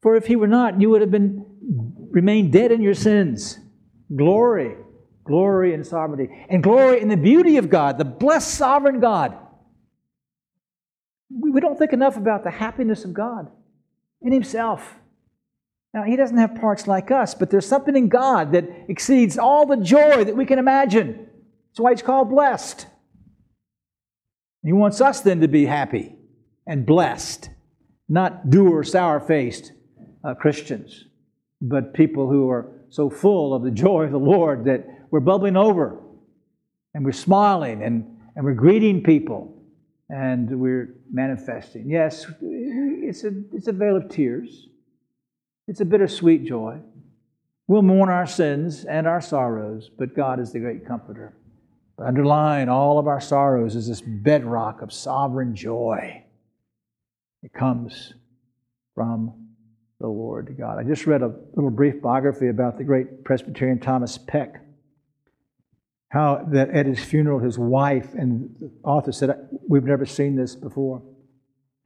For 0.00 0.16
if 0.16 0.26
He 0.26 0.34
were 0.34 0.48
not, 0.48 0.80
you 0.80 0.90
would 0.90 1.00
have 1.00 1.10
been 1.10 1.44
remained 2.10 2.52
dead 2.52 2.72
in 2.72 2.82
your 2.82 2.94
sins. 2.94 3.58
Glory, 4.14 4.76
glory 5.24 5.74
in 5.74 5.84
sovereignty, 5.84 6.34
and 6.48 6.62
glory 6.62 7.00
in 7.00 7.08
the 7.08 7.16
beauty 7.16 7.56
of 7.56 7.70
God, 7.70 7.98
the 7.98 8.04
blessed 8.04 8.54
sovereign 8.54 9.00
God. 9.00 9.36
We 11.30 11.60
don't 11.60 11.78
think 11.78 11.92
enough 11.92 12.16
about 12.16 12.44
the 12.44 12.50
happiness 12.50 13.04
of 13.04 13.14
God 13.14 13.50
in 14.20 14.32
Himself. 14.32 14.96
Now, 15.94 16.02
He 16.02 16.16
doesn't 16.16 16.36
have 16.36 16.56
parts 16.56 16.86
like 16.86 17.10
us, 17.10 17.34
but 17.34 17.50
there's 17.50 17.66
something 17.66 17.96
in 17.96 18.08
God 18.08 18.52
that 18.52 18.64
exceeds 18.88 19.38
all 19.38 19.66
the 19.66 19.76
joy 19.76 20.24
that 20.24 20.36
we 20.36 20.44
can 20.44 20.58
imagine. 20.58 21.28
That's 21.70 21.80
why 21.80 21.92
He's 21.92 22.02
called 22.02 22.28
blessed. 22.28 22.86
He 24.64 24.72
wants 24.72 25.00
us 25.00 25.20
then 25.20 25.40
to 25.40 25.48
be 25.48 25.66
happy 25.66 26.14
and 26.66 26.86
blessed, 26.86 27.50
not 28.08 28.50
dour, 28.50 28.84
sour 28.84 29.20
faced 29.20 29.72
uh, 30.22 30.34
Christians, 30.34 31.06
but 31.60 31.94
people 31.94 32.28
who 32.28 32.48
are 32.50 32.81
so 32.92 33.08
full 33.08 33.54
of 33.54 33.62
the 33.62 33.70
joy 33.70 34.02
of 34.02 34.12
the 34.12 34.18
Lord 34.18 34.66
that 34.66 34.86
we're 35.10 35.20
bubbling 35.20 35.56
over 35.56 35.98
and 36.92 37.02
we're 37.02 37.12
smiling 37.12 37.82
and, 37.82 38.18
and 38.36 38.44
we're 38.44 38.52
greeting 38.52 39.02
people 39.02 39.62
and 40.10 40.60
we're 40.60 40.96
manifesting. 41.10 41.88
Yes, 41.88 42.26
it's 42.42 43.24
a, 43.24 43.32
it's 43.54 43.66
a 43.66 43.72
vale 43.72 43.96
of 43.96 44.10
tears, 44.10 44.68
it's 45.66 45.80
a 45.80 45.86
bittersweet 45.86 46.44
joy. 46.44 46.80
We'll 47.66 47.80
mourn 47.80 48.10
our 48.10 48.26
sins 48.26 48.84
and 48.84 49.06
our 49.06 49.22
sorrows, 49.22 49.90
but 49.98 50.14
God 50.14 50.38
is 50.38 50.52
the 50.52 50.58
great 50.58 50.86
comforter. 50.86 51.34
But 51.96 52.08
underlying 52.08 52.68
all 52.68 52.98
of 52.98 53.06
our 53.06 53.22
sorrows 53.22 53.74
is 53.74 53.88
this 53.88 54.02
bedrock 54.02 54.82
of 54.82 54.92
sovereign 54.92 55.56
joy. 55.56 56.24
It 57.42 57.54
comes 57.54 58.12
from 58.94 59.41
the 60.02 60.08
Lord 60.08 60.54
God. 60.58 60.78
I 60.78 60.82
just 60.82 61.06
read 61.06 61.22
a 61.22 61.32
little 61.54 61.70
brief 61.70 62.02
biography 62.02 62.48
about 62.48 62.76
the 62.76 62.84
great 62.84 63.24
Presbyterian 63.24 63.78
Thomas 63.78 64.18
Peck. 64.18 64.60
How 66.08 66.44
that 66.50 66.70
at 66.70 66.86
his 66.86 67.02
funeral, 67.02 67.38
his 67.38 67.56
wife 67.56 68.12
and 68.14 68.54
the 68.60 68.70
author 68.82 69.12
said, 69.12 69.48
We've 69.66 69.84
never 69.84 70.04
seen 70.04 70.36
this 70.36 70.56
before. 70.56 71.02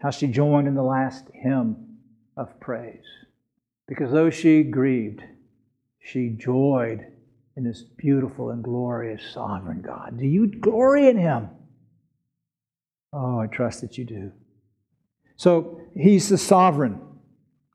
How 0.00 0.11
she 0.11 0.26
joined 0.26 0.66
in 0.66 0.74
the 0.74 0.83
last 0.83 1.26
hymn 1.33 1.98
of 2.37 2.59
praise. 2.59 3.05
Because 3.87 4.11
though 4.11 4.31
she 4.31 4.62
grieved, 4.62 5.22
she 6.00 6.31
joyed 6.31 7.07
in 7.57 7.64
this 7.64 7.83
beautiful 7.83 8.50
and 8.50 8.64
glorious 8.64 9.22
sovereign 9.31 9.83
God. 9.83 10.18
Do 10.18 10.26
you 10.26 10.46
glory 10.46 11.09
in 11.09 11.18
Him? 11.18 11.50
Oh, 13.12 13.40
I 13.40 13.46
trust 13.46 13.83
that 13.83 13.98
you 13.98 14.05
do. 14.05 14.33
So 15.37 15.83
He's 15.94 16.29
the 16.29 16.38
sovereign, 16.38 17.00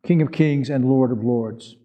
King 0.04 0.22
of 0.22 0.32
kings 0.32 0.70
and 0.70 0.86
Lord 0.86 1.12
of 1.12 1.24
lords. 1.24 1.76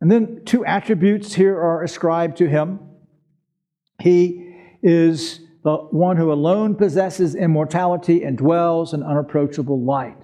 And 0.00 0.10
then 0.10 0.42
two 0.44 0.64
attributes 0.64 1.34
here 1.34 1.56
are 1.56 1.82
ascribed 1.82 2.38
to 2.38 2.48
Him. 2.48 2.80
He 4.00 4.54
is 4.82 5.40
the 5.62 5.76
one 5.76 6.16
who 6.16 6.32
alone 6.32 6.74
possesses 6.74 7.34
immortality 7.34 8.22
and 8.22 8.38
dwells 8.38 8.94
in 8.94 9.02
unapproachable 9.02 9.82
light. 9.84 10.16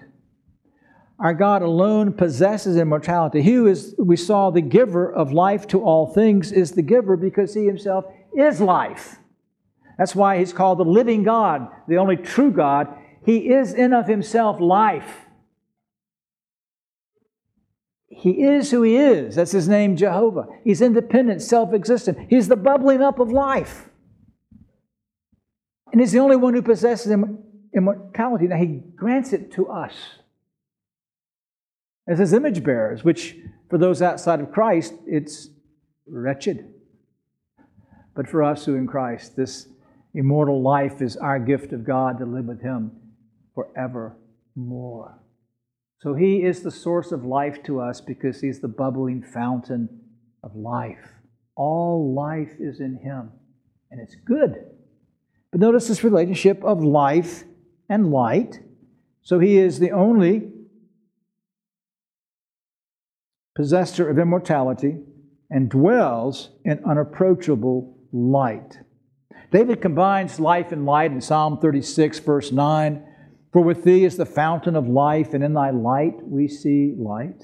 Our 1.18 1.34
God 1.34 1.62
alone 1.62 2.12
possesses 2.12 2.76
immortality. 2.76 3.42
He 3.42 3.54
who 3.54 3.66
is, 3.66 3.94
we 3.98 4.16
saw, 4.16 4.50
the 4.50 4.60
giver 4.60 5.10
of 5.10 5.32
life 5.32 5.66
to 5.68 5.82
all 5.82 6.12
things 6.12 6.52
is 6.52 6.72
the 6.72 6.82
giver 6.82 7.16
because 7.16 7.54
he 7.54 7.64
himself 7.64 8.04
is 8.36 8.60
life. 8.60 9.16
That's 9.98 10.14
why 10.14 10.38
he's 10.38 10.52
called 10.52 10.78
the 10.78 10.84
living 10.84 11.22
God, 11.22 11.68
the 11.88 11.96
only 11.96 12.16
true 12.16 12.50
God. 12.50 12.88
He 13.24 13.50
is 13.50 13.72
in 13.72 13.94
of 13.94 14.06
himself 14.06 14.60
life. 14.60 15.25
He 18.18 18.42
is 18.42 18.70
who 18.70 18.82
he 18.82 18.96
is. 18.96 19.36
That's 19.36 19.52
his 19.52 19.68
name, 19.68 19.94
Jehovah. 19.94 20.46
He's 20.64 20.80
independent, 20.80 21.42
self 21.42 21.74
existent. 21.74 22.18
He's 22.30 22.48
the 22.48 22.56
bubbling 22.56 23.02
up 23.02 23.18
of 23.18 23.30
life. 23.30 23.90
And 25.92 26.00
he's 26.00 26.12
the 26.12 26.18
only 26.20 26.36
one 26.36 26.54
who 26.54 26.62
possesses 26.62 27.12
immortality. 27.74 28.46
Now, 28.46 28.56
he 28.56 28.80
grants 28.96 29.34
it 29.34 29.52
to 29.52 29.68
us 29.68 29.92
as 32.08 32.18
his 32.18 32.32
image 32.32 32.64
bearers, 32.64 33.04
which 33.04 33.36
for 33.68 33.76
those 33.76 34.00
outside 34.00 34.40
of 34.40 34.50
Christ, 34.50 34.94
it's 35.06 35.50
wretched. 36.06 36.72
But 38.14 38.28
for 38.28 38.42
us 38.42 38.64
who 38.64 38.76
in 38.76 38.86
Christ, 38.86 39.36
this 39.36 39.68
immortal 40.14 40.62
life 40.62 41.02
is 41.02 41.18
our 41.18 41.38
gift 41.38 41.74
of 41.74 41.84
God 41.84 42.18
to 42.18 42.24
live 42.24 42.46
with 42.46 42.62
him 42.62 42.92
forevermore. 43.54 45.18
So 46.00 46.14
he 46.14 46.42
is 46.42 46.62
the 46.62 46.70
source 46.70 47.12
of 47.12 47.24
life 47.24 47.62
to 47.64 47.80
us 47.80 48.00
because 48.00 48.40
he's 48.40 48.60
the 48.60 48.68
bubbling 48.68 49.22
fountain 49.22 49.88
of 50.42 50.54
life. 50.54 51.08
All 51.54 52.14
life 52.14 52.52
is 52.60 52.80
in 52.80 52.96
him, 52.96 53.30
and 53.90 54.00
it's 54.00 54.14
good. 54.14 54.64
But 55.50 55.60
notice 55.60 55.88
this 55.88 56.04
relationship 56.04 56.62
of 56.64 56.84
life 56.84 57.44
and 57.88 58.10
light. 58.10 58.60
So 59.22 59.38
he 59.38 59.56
is 59.56 59.78
the 59.78 59.92
only 59.92 60.52
possessor 63.56 64.08
of 64.08 64.18
immortality, 64.18 64.98
and 65.50 65.70
dwells 65.70 66.50
in 66.64 66.78
unapproachable 66.84 67.96
light. 68.12 68.78
David 69.50 69.80
combines 69.80 70.38
life 70.38 70.72
and 70.72 70.84
light 70.84 71.10
in 71.10 71.20
Psalm 71.20 71.58
36, 71.58 72.18
verse 72.20 72.52
9. 72.52 73.02
For 73.52 73.62
with 73.62 73.84
thee 73.84 74.04
is 74.04 74.16
the 74.16 74.26
fountain 74.26 74.76
of 74.76 74.88
life, 74.88 75.34
and 75.34 75.42
in 75.42 75.54
thy 75.54 75.70
light 75.70 76.16
we 76.22 76.48
see 76.48 76.94
light. 76.96 77.42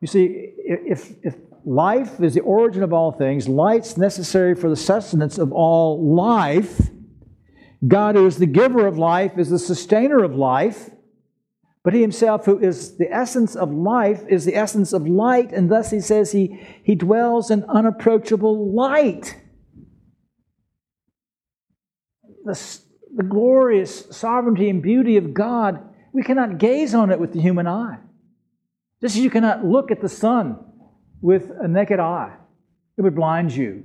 You 0.00 0.08
see, 0.08 0.52
if, 0.58 1.12
if 1.22 1.36
life 1.64 2.20
is 2.20 2.34
the 2.34 2.40
origin 2.40 2.82
of 2.82 2.92
all 2.92 3.12
things, 3.12 3.48
light's 3.48 3.96
necessary 3.96 4.54
for 4.54 4.68
the 4.68 4.76
sustenance 4.76 5.38
of 5.38 5.52
all 5.52 6.14
life. 6.14 6.90
God, 7.86 8.16
who 8.16 8.26
is 8.26 8.38
the 8.38 8.46
giver 8.46 8.86
of 8.86 8.98
life, 8.98 9.38
is 9.38 9.50
the 9.50 9.58
sustainer 9.58 10.24
of 10.24 10.34
life. 10.34 10.90
But 11.84 11.94
he 11.94 12.00
himself, 12.00 12.44
who 12.44 12.58
is 12.58 12.96
the 12.96 13.12
essence 13.12 13.56
of 13.56 13.72
life, 13.72 14.22
is 14.28 14.44
the 14.44 14.54
essence 14.54 14.92
of 14.92 15.06
light, 15.06 15.52
and 15.52 15.70
thus 15.70 15.90
he 15.90 16.00
says 16.00 16.30
he, 16.30 16.64
he 16.82 16.94
dwells 16.94 17.50
in 17.50 17.64
unapproachable 17.64 18.72
light. 18.72 19.36
The, 22.44 22.80
the 23.14 23.22
glorious 23.22 24.06
sovereignty 24.10 24.70
and 24.70 24.82
beauty 24.82 25.16
of 25.16 25.34
God, 25.34 25.80
we 26.12 26.22
cannot 26.22 26.58
gaze 26.58 26.94
on 26.94 27.10
it 27.10 27.20
with 27.20 27.32
the 27.32 27.40
human 27.40 27.66
eye. 27.66 27.98
Just 29.00 29.16
as 29.16 29.22
you 29.22 29.30
cannot 29.30 29.64
look 29.64 29.90
at 29.90 30.00
the 30.00 30.08
sun 30.08 30.58
with 31.20 31.50
a 31.60 31.68
naked 31.68 32.00
eye, 32.00 32.34
it 32.96 33.02
would 33.02 33.14
blind 33.14 33.52
you. 33.52 33.84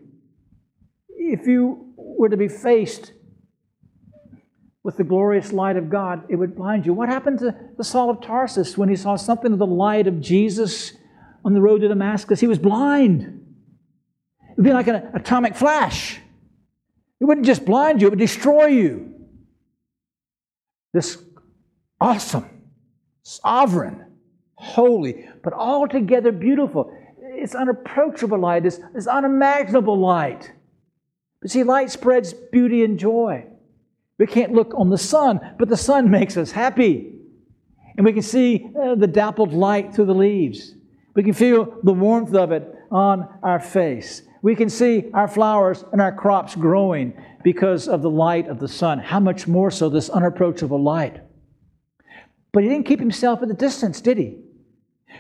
If 1.10 1.48
you 1.48 1.94
were 1.96 2.30
to 2.30 2.38
be 2.38 2.48
faced 2.48 3.14
with 4.84 4.96
the 4.96 5.04
glorious 5.04 5.52
light 5.52 5.76
of 5.76 5.90
God, 5.90 6.24
it 6.30 6.36
would 6.36 6.56
blind 6.56 6.86
you. 6.86 6.94
What 6.94 7.10
happened 7.10 7.40
to 7.40 7.56
the 7.78 7.84
Saul 7.84 8.10
of 8.10 8.22
Tarsus 8.22 8.78
when 8.78 8.88
he 8.88 8.96
saw 8.96 9.16
something 9.16 9.52
of 9.52 9.60
the 9.60 9.66
light 9.66 10.08
of 10.08 10.22
Jesus 10.22 10.94
on 11.44 11.54
the 11.54 11.62
road 11.62 11.82
to 11.82 11.88
Damascus? 11.88 12.40
He 12.40 12.48
was 12.48 12.60
blind. 12.60 13.24
It 14.50 14.58
would 14.58 14.64
be 14.64 14.72
like 14.72 14.88
an 14.88 15.10
atomic 15.14 15.56
flash. 15.56 16.20
It 17.20 17.26
wouldn't 17.26 17.46
just 17.46 17.66
blind 17.66 18.02
you, 18.02 18.08
it 18.08 18.12
would 18.12 18.20
destroy 18.20 18.68
you. 18.68 19.17
This 20.94 21.18
awesome, 22.00 22.50
sovereign, 23.24 24.06
holy, 24.56 25.28
but 25.44 25.54
altogether 25.54 26.32
beautiful. 26.32 26.94
It's 27.20 27.56
unapproachable 27.56 28.40
light, 28.40 28.66
it's, 28.66 28.80
it's 28.96 29.08
unimaginable 29.08 29.98
light. 29.98 30.52
But 31.42 31.52
see, 31.52 31.64
light 31.64 31.92
spreads 31.92 32.34
beauty 32.34 32.84
and 32.84 32.98
joy. 32.98 33.46
We 34.18 34.26
can't 34.26 34.54
look 34.54 34.74
on 34.76 34.90
the 34.90 34.98
sun, 34.98 35.40
but 35.60 35.70
the 35.70 35.78
sun 35.78 36.10
makes 36.10 36.38
us 36.38 36.52
happy. 36.52 37.14
And 37.96 38.06
we 38.06 38.14
can 38.14 38.24
see 38.24 38.70
uh, 38.80 38.96
the 38.96 39.08
dappled 39.08 39.54
light 39.54 39.94
through 39.94 40.06
the 40.06 40.16
leaves. 40.16 40.74
We 41.14 41.24
can 41.24 41.34
feel 41.34 41.78
the 41.84 41.94
warmth 41.94 42.34
of 42.36 42.52
it 42.52 42.74
on 42.92 43.28
our 43.44 43.60
face. 43.60 44.22
We 44.42 44.56
can 44.56 44.70
see 44.70 45.10
our 45.14 45.28
flowers 45.28 45.84
and 45.92 46.02
our 46.02 46.12
crops 46.12 46.56
growing 46.56 47.14
because 47.44 47.88
of 47.88 48.02
the 48.02 48.10
light 48.10 48.48
of 48.48 48.60
the 48.60 48.68
sun. 48.68 49.00
How 49.00 49.20
much 49.20 49.48
more 49.48 49.72
so 49.72 49.90
this 49.90 50.10
unapproachable 50.10 50.82
light? 50.82 51.22
But 52.52 52.64
he 52.64 52.70
didn't 52.70 52.86
keep 52.86 53.00
himself 53.00 53.42
at 53.44 53.50
a 53.50 53.54
distance, 53.54 54.02
did 54.02 54.18
he? 54.18 54.40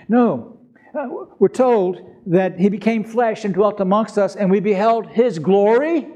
No. 0.07 0.59
Uh, 0.97 1.07
we're 1.39 1.49
told 1.49 1.99
that 2.25 2.59
he 2.59 2.69
became 2.69 3.03
flesh 3.03 3.45
and 3.45 3.53
dwelt 3.53 3.79
amongst 3.79 4.17
us, 4.17 4.35
and 4.35 4.49
we 4.49 4.59
beheld 4.59 5.07
his 5.07 5.39
glory 5.39 6.07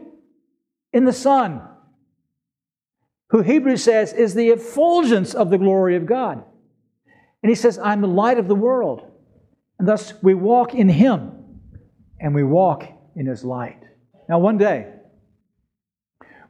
in 0.94 1.06
the 1.06 1.14
Son, 1.14 1.62
who 3.30 3.42
Hebrews 3.42 3.84
says 3.84 4.12
is 4.12 4.34
the 4.34 4.50
effulgence 4.50 5.34
of 5.34 5.50
the 5.50 5.58
glory 5.58 5.96
of 5.96 6.06
God. 6.06 6.44
And 7.44 7.50
he 7.50 7.56
says, 7.56 7.80
I'm 7.80 8.02
the 8.02 8.08
light 8.08 8.38
of 8.38 8.48
the 8.48 8.56
world. 8.56 9.10
And 9.80 9.88
thus 9.88 10.14
we 10.22 10.34
walk 10.34 10.76
in 10.76 10.90
him 10.90 11.32
and 12.20 12.36
we 12.36 12.44
walk 12.44 12.86
in 13.16 13.26
his 13.26 13.44
light. 13.44 13.82
Now, 14.30 14.40
one 14.40 14.58
day, 14.58 14.94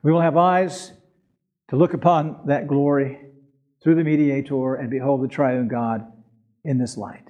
we 0.04 0.12
will 0.12 0.22
have 0.22 0.38
eyes 0.38 0.94
to 1.70 1.76
look 1.76 1.94
upon 1.94 2.42
that 2.48 2.68
glory 2.68 3.20
through 3.84 3.96
the 3.96 4.04
mediator 4.04 4.76
and 4.76 4.90
behold 4.90 5.24
the 5.24 5.28
triune 5.28 5.68
God 5.68 6.06
in 6.64 6.78
this 6.78 6.98
light. 6.98 7.28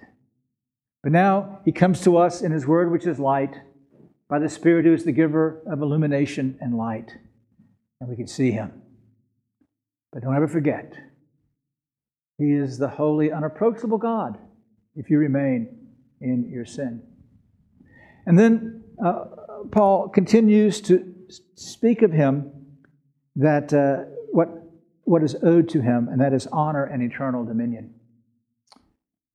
But 1.03 1.11
now 1.11 1.61
he 1.65 1.71
comes 1.71 2.01
to 2.01 2.17
us 2.17 2.41
in 2.41 2.51
his 2.51 2.67
word, 2.67 2.91
which 2.91 3.07
is 3.07 3.19
light, 3.19 3.55
by 4.29 4.39
the 4.39 4.49
Spirit 4.49 4.85
who 4.85 4.93
is 4.93 5.03
the 5.03 5.11
giver 5.11 5.61
of 5.69 5.81
illumination 5.81 6.57
and 6.61 6.77
light, 6.77 7.11
and 7.99 8.09
we 8.09 8.15
can 8.15 8.27
see 8.27 8.51
him. 8.51 8.81
But 10.13 10.23
don't 10.23 10.35
ever 10.35 10.47
forget, 10.47 10.93
he 12.37 12.51
is 12.51 12.77
the 12.77 12.87
holy, 12.87 13.31
unapproachable 13.31 13.97
God 13.97 14.37
if 14.95 15.09
you 15.09 15.17
remain 15.17 15.77
in 16.21 16.49
your 16.49 16.65
sin. 16.65 17.01
And 18.25 18.37
then 18.37 18.83
uh, 19.03 19.25
Paul 19.71 20.09
continues 20.09 20.81
to 20.81 21.13
speak 21.55 22.01
of 22.01 22.11
him 22.11 22.51
that 23.35 23.73
uh, 23.73 24.03
what, 24.31 24.49
what 25.03 25.23
is 25.23 25.35
owed 25.43 25.69
to 25.69 25.81
him, 25.81 26.07
and 26.09 26.19
that 26.21 26.33
is 26.33 26.47
honor 26.47 26.83
and 26.83 27.01
eternal 27.01 27.45
dominion. 27.45 27.93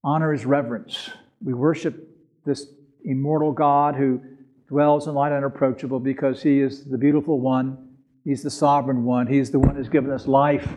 Honor 0.04 0.32
is 0.32 0.46
reverence. 0.46 1.10
We 1.42 1.54
worship 1.54 2.08
this 2.44 2.66
immortal 3.04 3.52
God 3.52 3.96
who 3.96 4.20
dwells 4.68 5.06
in 5.06 5.14
light 5.14 5.32
unapproachable 5.32 6.00
because 6.00 6.42
he 6.42 6.60
is 6.60 6.84
the 6.84 6.98
beautiful 6.98 7.40
one, 7.40 7.96
he's 8.24 8.42
the 8.42 8.50
sovereign 8.50 9.04
one, 9.04 9.26
he's 9.26 9.50
the 9.50 9.58
one 9.58 9.76
who's 9.76 9.88
given 9.88 10.10
us 10.10 10.26
life. 10.26 10.74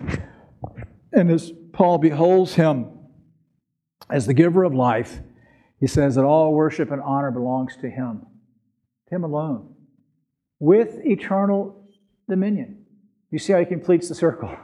And 1.12 1.32
as 1.32 1.52
Paul 1.74 1.98
beholds 1.98 2.54
him 2.54 2.88
as 4.10 4.26
the 4.26 4.34
giver 4.34 4.64
of 4.64 4.74
life, 4.74 5.20
he 5.80 5.88
says 5.88 6.16
that 6.16 6.26
all 6.26 6.54
worship 6.54 6.92
and 6.92 7.02
honor 7.02 7.32
belongs 7.32 7.76
to 7.78 7.90
him, 7.90 8.26
him 9.10 9.24
alone, 9.24 9.74
with 10.60 11.00
eternal 11.06 11.88
dominion. 12.28 12.79
You 13.32 13.40
see 13.40 13.54
how 13.54 13.60
he 13.60 13.66
completes 13.66 14.10
the 14.10 14.16
circle. 14.16 14.56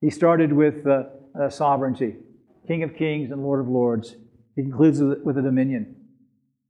He 0.00 0.10
started 0.10 0.52
with 0.52 0.86
uh, 0.86 1.04
uh, 1.38 1.48
sovereignty, 1.48 2.16
King 2.66 2.82
of 2.82 2.94
kings 2.96 3.30
and 3.30 3.42
Lord 3.42 3.60
of 3.60 3.68
lords. 3.68 4.16
He 4.54 4.62
concludes 4.62 5.00
with 5.00 5.38
a 5.38 5.42
dominion, 5.42 5.96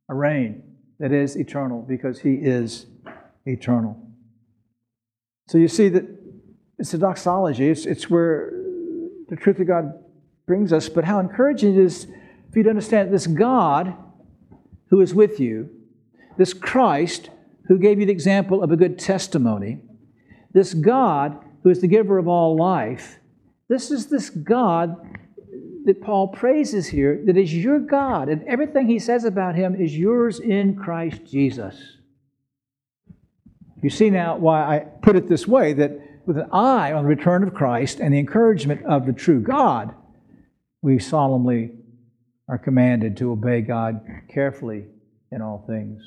a 0.09 0.15
reign 0.15 0.63
that 0.99 1.13
is 1.13 1.37
eternal 1.37 1.83
because 1.83 2.21
he 2.21 2.35
is 2.35 2.87
eternal. 3.45 4.01
So 5.49 5.59
you 5.59 5.69
see 5.69 5.89
that 5.91 6.05
it's 6.79 6.93
a 6.95 6.99
doxology, 6.99 7.69
it's, 7.69 7.87
it's 7.87 8.11
where 8.11 8.53
the 9.29 9.37
truth 9.37 9.59
of 9.61 9.67
God 9.67 9.93
brings 10.47 10.73
us, 10.73 10.89
but 10.89 11.05
how 11.05 11.19
encouraging 11.19 11.75
it 11.75 11.79
is 11.79 12.07
for 12.53 12.59
you 12.59 12.65
to 12.65 12.71
understand 12.71 13.13
this 13.13 13.27
God 13.27 13.97
who 14.91 15.01
is 15.01 15.15
with 15.15 15.41
you, 15.41 15.71
this 16.37 16.53
Christ 16.53 17.31
who 17.67 17.79
gave 17.79 17.99
you 17.99 18.07
the 18.07 18.13
example 18.13 18.63
of 18.63 18.71
a 18.71 18.77
good 18.77 18.99
testimony, 18.99 19.81
this 20.57 20.73
God 20.73 21.39
who 21.63 21.69
is 21.69 21.83
the 21.83 21.87
giver 21.87 22.17
of 22.17 22.27
all 22.27 22.57
life, 22.57 23.19
this 23.69 23.91
is 23.91 24.07
this 24.07 24.31
God 24.31 24.97
that 25.85 26.01
Paul 26.01 26.29
praises 26.29 26.87
here 26.87 27.23
that 27.27 27.37
is 27.37 27.55
your 27.55 27.79
God, 27.79 28.31
and 28.31 28.43
everything 28.45 28.89
he 28.89 28.99
says 28.99 29.25
about 29.25 29.55
him 29.55 29.75
is 29.75 29.95
yours 29.95 30.41
in 30.41 30.75
Christ 30.75 31.27
Jesus. 31.27 31.99
You 33.83 33.91
see 33.91 34.09
now 34.09 34.39
why 34.39 34.77
I 34.77 34.79
put 34.79 35.15
it 35.15 35.29
this 35.29 35.47
way 35.47 35.75
that 35.75 35.93
with 36.25 36.39
an 36.39 36.49
eye 36.53 36.91
on 36.91 37.05
the 37.05 37.09
return 37.11 37.43
of 37.43 37.53
Christ 37.53 38.01
and 38.01 38.15
the 38.15 38.19
encouragement 38.19 38.83
of 38.87 39.05
the 39.05 39.13
true 39.13 39.43
God, 39.43 39.95
we 40.81 40.99
solemnly 40.99 41.73
are 42.49 42.57
commanded 42.57 43.19
to 43.19 43.31
obey 43.31 43.61
God 43.61 44.01
carefully 44.33 44.87
in 45.31 45.43
all 45.43 45.65
things. 45.67 46.03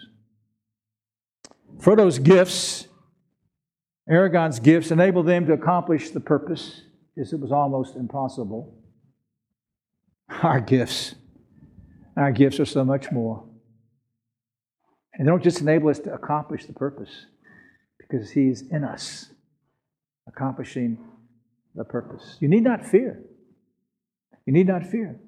Frodo's 1.80 2.18
gifts, 2.18 2.89
Aragorn's 4.10 4.60
gifts, 4.60 4.92
enabled 4.92 5.28
them 5.28 5.46
to 5.46 5.54
accomplish 5.54 6.10
the 6.10 6.20
purpose, 6.20 6.82
as 7.20 7.32
it 7.32 7.40
was 7.40 7.52
almost 7.52 7.96
impossible. 7.96 8.76
Our 10.42 10.62
gifts, 10.62 11.16
our 12.18 12.32
gifts 12.32 12.60
are 12.60 12.66
so 12.66 12.84
much 12.84 13.12
more. 13.12 13.46
And 15.14 15.28
they 15.28 15.32
don't 15.32 15.44
just 15.44 15.62
enable 15.62 15.90
us 15.90 16.00
to 16.00 16.14
accomplish 16.14 16.66
the 16.66 16.74
purpose, 16.74 17.26
because 18.00 18.32
He's 18.32 18.64
in 18.72 18.84
us, 18.84 19.32
accomplishing 20.28 20.98
the 21.76 21.84
purpose. 21.84 22.38
You 22.40 22.48
need 22.48 22.64
not 22.64 22.86
fear. 22.86 23.22
You 24.46 24.54
need 24.54 24.68
not 24.68 24.86
fear. 24.86 25.20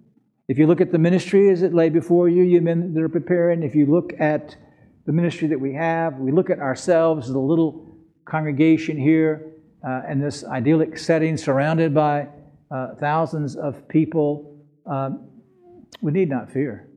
If 0.48 0.58
you 0.58 0.66
look 0.66 0.82
at 0.82 0.92
the 0.92 0.98
ministry 0.98 1.50
as 1.50 1.62
it 1.62 1.74
lay 1.74 1.90
before 1.90 2.28
you, 2.28 2.42
you 2.42 2.62
men 2.62 2.94
that 2.94 3.04
are 3.04 3.10
preparing, 3.10 3.62
if 3.62 3.76
you 3.76 3.86
look 3.86 4.12
at 4.20 4.56
the 5.06 5.12
ministry 5.12 5.48
that 5.50 5.60
we 5.60 5.74
have, 5.76 6.16
we 6.16 6.32
look 6.32 6.50
at 6.50 6.60
ourselves 6.60 7.30
as 7.30 7.36
a 7.36 7.40
little 7.40 7.91
congregation 8.32 8.98
here 8.98 9.52
uh, 9.86 10.04
in 10.10 10.22
this 10.22 10.46
idyllic 10.46 10.98
setting 10.98 11.36
surrounded 11.36 11.94
by 11.94 12.26
uh, 12.72 12.96
thousands 12.96 13.58
of 13.58 13.86
people, 13.90 14.58
um, 14.86 15.28
we 16.02 16.14
need 16.14 16.30
not 16.30 16.50
fear. 16.50 16.88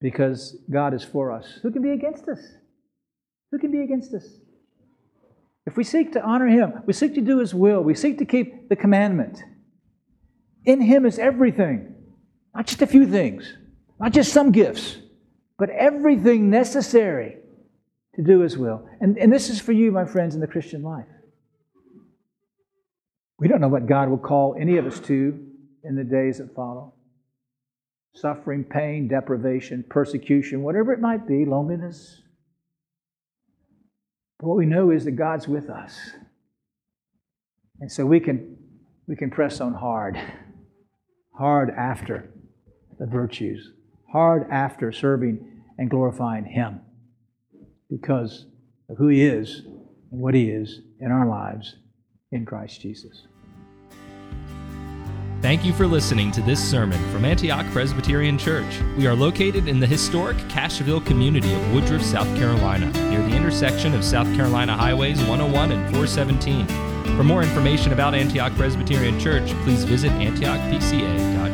Because 0.00 0.56
God 0.70 0.94
is 0.94 1.02
for 1.02 1.32
us. 1.32 1.58
Who 1.62 1.72
can 1.72 1.82
be 1.82 1.90
against 1.90 2.28
us? 2.28 2.38
Who 3.50 3.58
can 3.58 3.72
be 3.72 3.80
against 3.80 4.14
us? 4.14 4.24
If 5.66 5.76
we 5.76 5.82
seek 5.82 6.12
to 6.12 6.22
honor 6.22 6.46
Him, 6.46 6.74
we 6.86 6.92
seek 6.92 7.14
to 7.16 7.20
do 7.20 7.40
His 7.40 7.52
will, 7.52 7.82
we 7.82 7.94
seek 7.96 8.18
to 8.18 8.24
keep 8.24 8.68
the 8.68 8.76
commandment. 8.76 9.42
In 10.64 10.80
Him 10.80 11.04
is 11.04 11.18
everything, 11.18 11.96
not 12.54 12.68
just 12.68 12.80
a 12.80 12.86
few 12.86 13.06
things, 13.06 13.56
not 13.98 14.12
just 14.12 14.32
some 14.32 14.52
gifts, 14.52 14.98
but 15.58 15.70
everything 15.70 16.48
necessary 16.48 17.38
to 18.16 18.22
do 18.22 18.40
His 18.40 18.58
will. 18.58 18.88
And, 19.00 19.16
and 19.18 19.32
this 19.32 19.48
is 19.48 19.60
for 19.60 19.72
you, 19.72 19.92
my 19.92 20.04
friends, 20.04 20.34
in 20.34 20.40
the 20.40 20.46
Christian 20.46 20.82
life. 20.82 21.06
We 23.38 23.48
don't 23.48 23.60
know 23.60 23.68
what 23.68 23.86
God 23.86 24.08
will 24.08 24.18
call 24.18 24.56
any 24.58 24.78
of 24.78 24.86
us 24.86 24.98
to 25.00 25.46
in 25.84 25.94
the 25.94 26.04
days 26.04 26.38
that 26.38 26.54
follow 26.54 26.94
suffering, 28.14 28.64
pain, 28.64 29.08
deprivation, 29.08 29.84
persecution, 29.90 30.62
whatever 30.62 30.90
it 30.94 31.00
might 31.00 31.28
be, 31.28 31.44
loneliness. 31.44 32.22
But 34.38 34.46
what 34.46 34.56
we 34.56 34.64
know 34.64 34.90
is 34.90 35.04
that 35.04 35.12
God's 35.12 35.46
with 35.46 35.68
us. 35.68 35.94
And 37.78 37.92
so 37.92 38.06
we 38.06 38.20
can, 38.20 38.56
we 39.06 39.16
can 39.16 39.30
press 39.30 39.60
on 39.60 39.74
hard 39.74 40.18
hard 41.34 41.68
after 41.68 42.30
the 42.98 43.04
virtues, 43.04 43.70
hard 44.10 44.46
after 44.50 44.90
serving 44.90 45.62
and 45.76 45.90
glorifying 45.90 46.46
Him 46.46 46.80
because 47.90 48.46
of 48.88 48.96
who 48.96 49.08
He 49.08 49.24
is 49.24 49.62
and 50.10 50.20
what 50.20 50.34
He 50.34 50.50
is 50.50 50.80
in 51.00 51.10
our 51.10 51.26
lives 51.26 51.76
in 52.32 52.44
Christ 52.44 52.80
Jesus. 52.80 53.26
Thank 55.42 55.64
you 55.64 55.72
for 55.72 55.86
listening 55.86 56.32
to 56.32 56.40
this 56.40 56.58
sermon 56.58 56.98
from 57.12 57.24
Antioch 57.24 57.66
Presbyterian 57.70 58.36
Church. 58.38 58.80
We 58.96 59.06
are 59.06 59.14
located 59.14 59.68
in 59.68 59.78
the 59.78 59.86
historic 59.86 60.36
Cashville 60.48 61.04
community 61.04 61.52
of 61.52 61.72
Woodruff, 61.72 62.02
South 62.02 62.26
Carolina, 62.36 62.90
near 63.10 63.22
the 63.22 63.36
intersection 63.36 63.94
of 63.94 64.02
South 64.02 64.26
Carolina 64.34 64.74
Highways 64.74 65.18
101 65.20 65.72
and 65.72 65.84
417. 65.94 66.66
For 67.16 67.22
more 67.22 67.42
information 67.42 67.92
about 67.92 68.14
Antioch 68.14 68.54
Presbyterian 68.56 69.20
Church, 69.20 69.48
please 69.62 69.84
visit 69.84 70.10
antiochpca.com. 70.12 71.45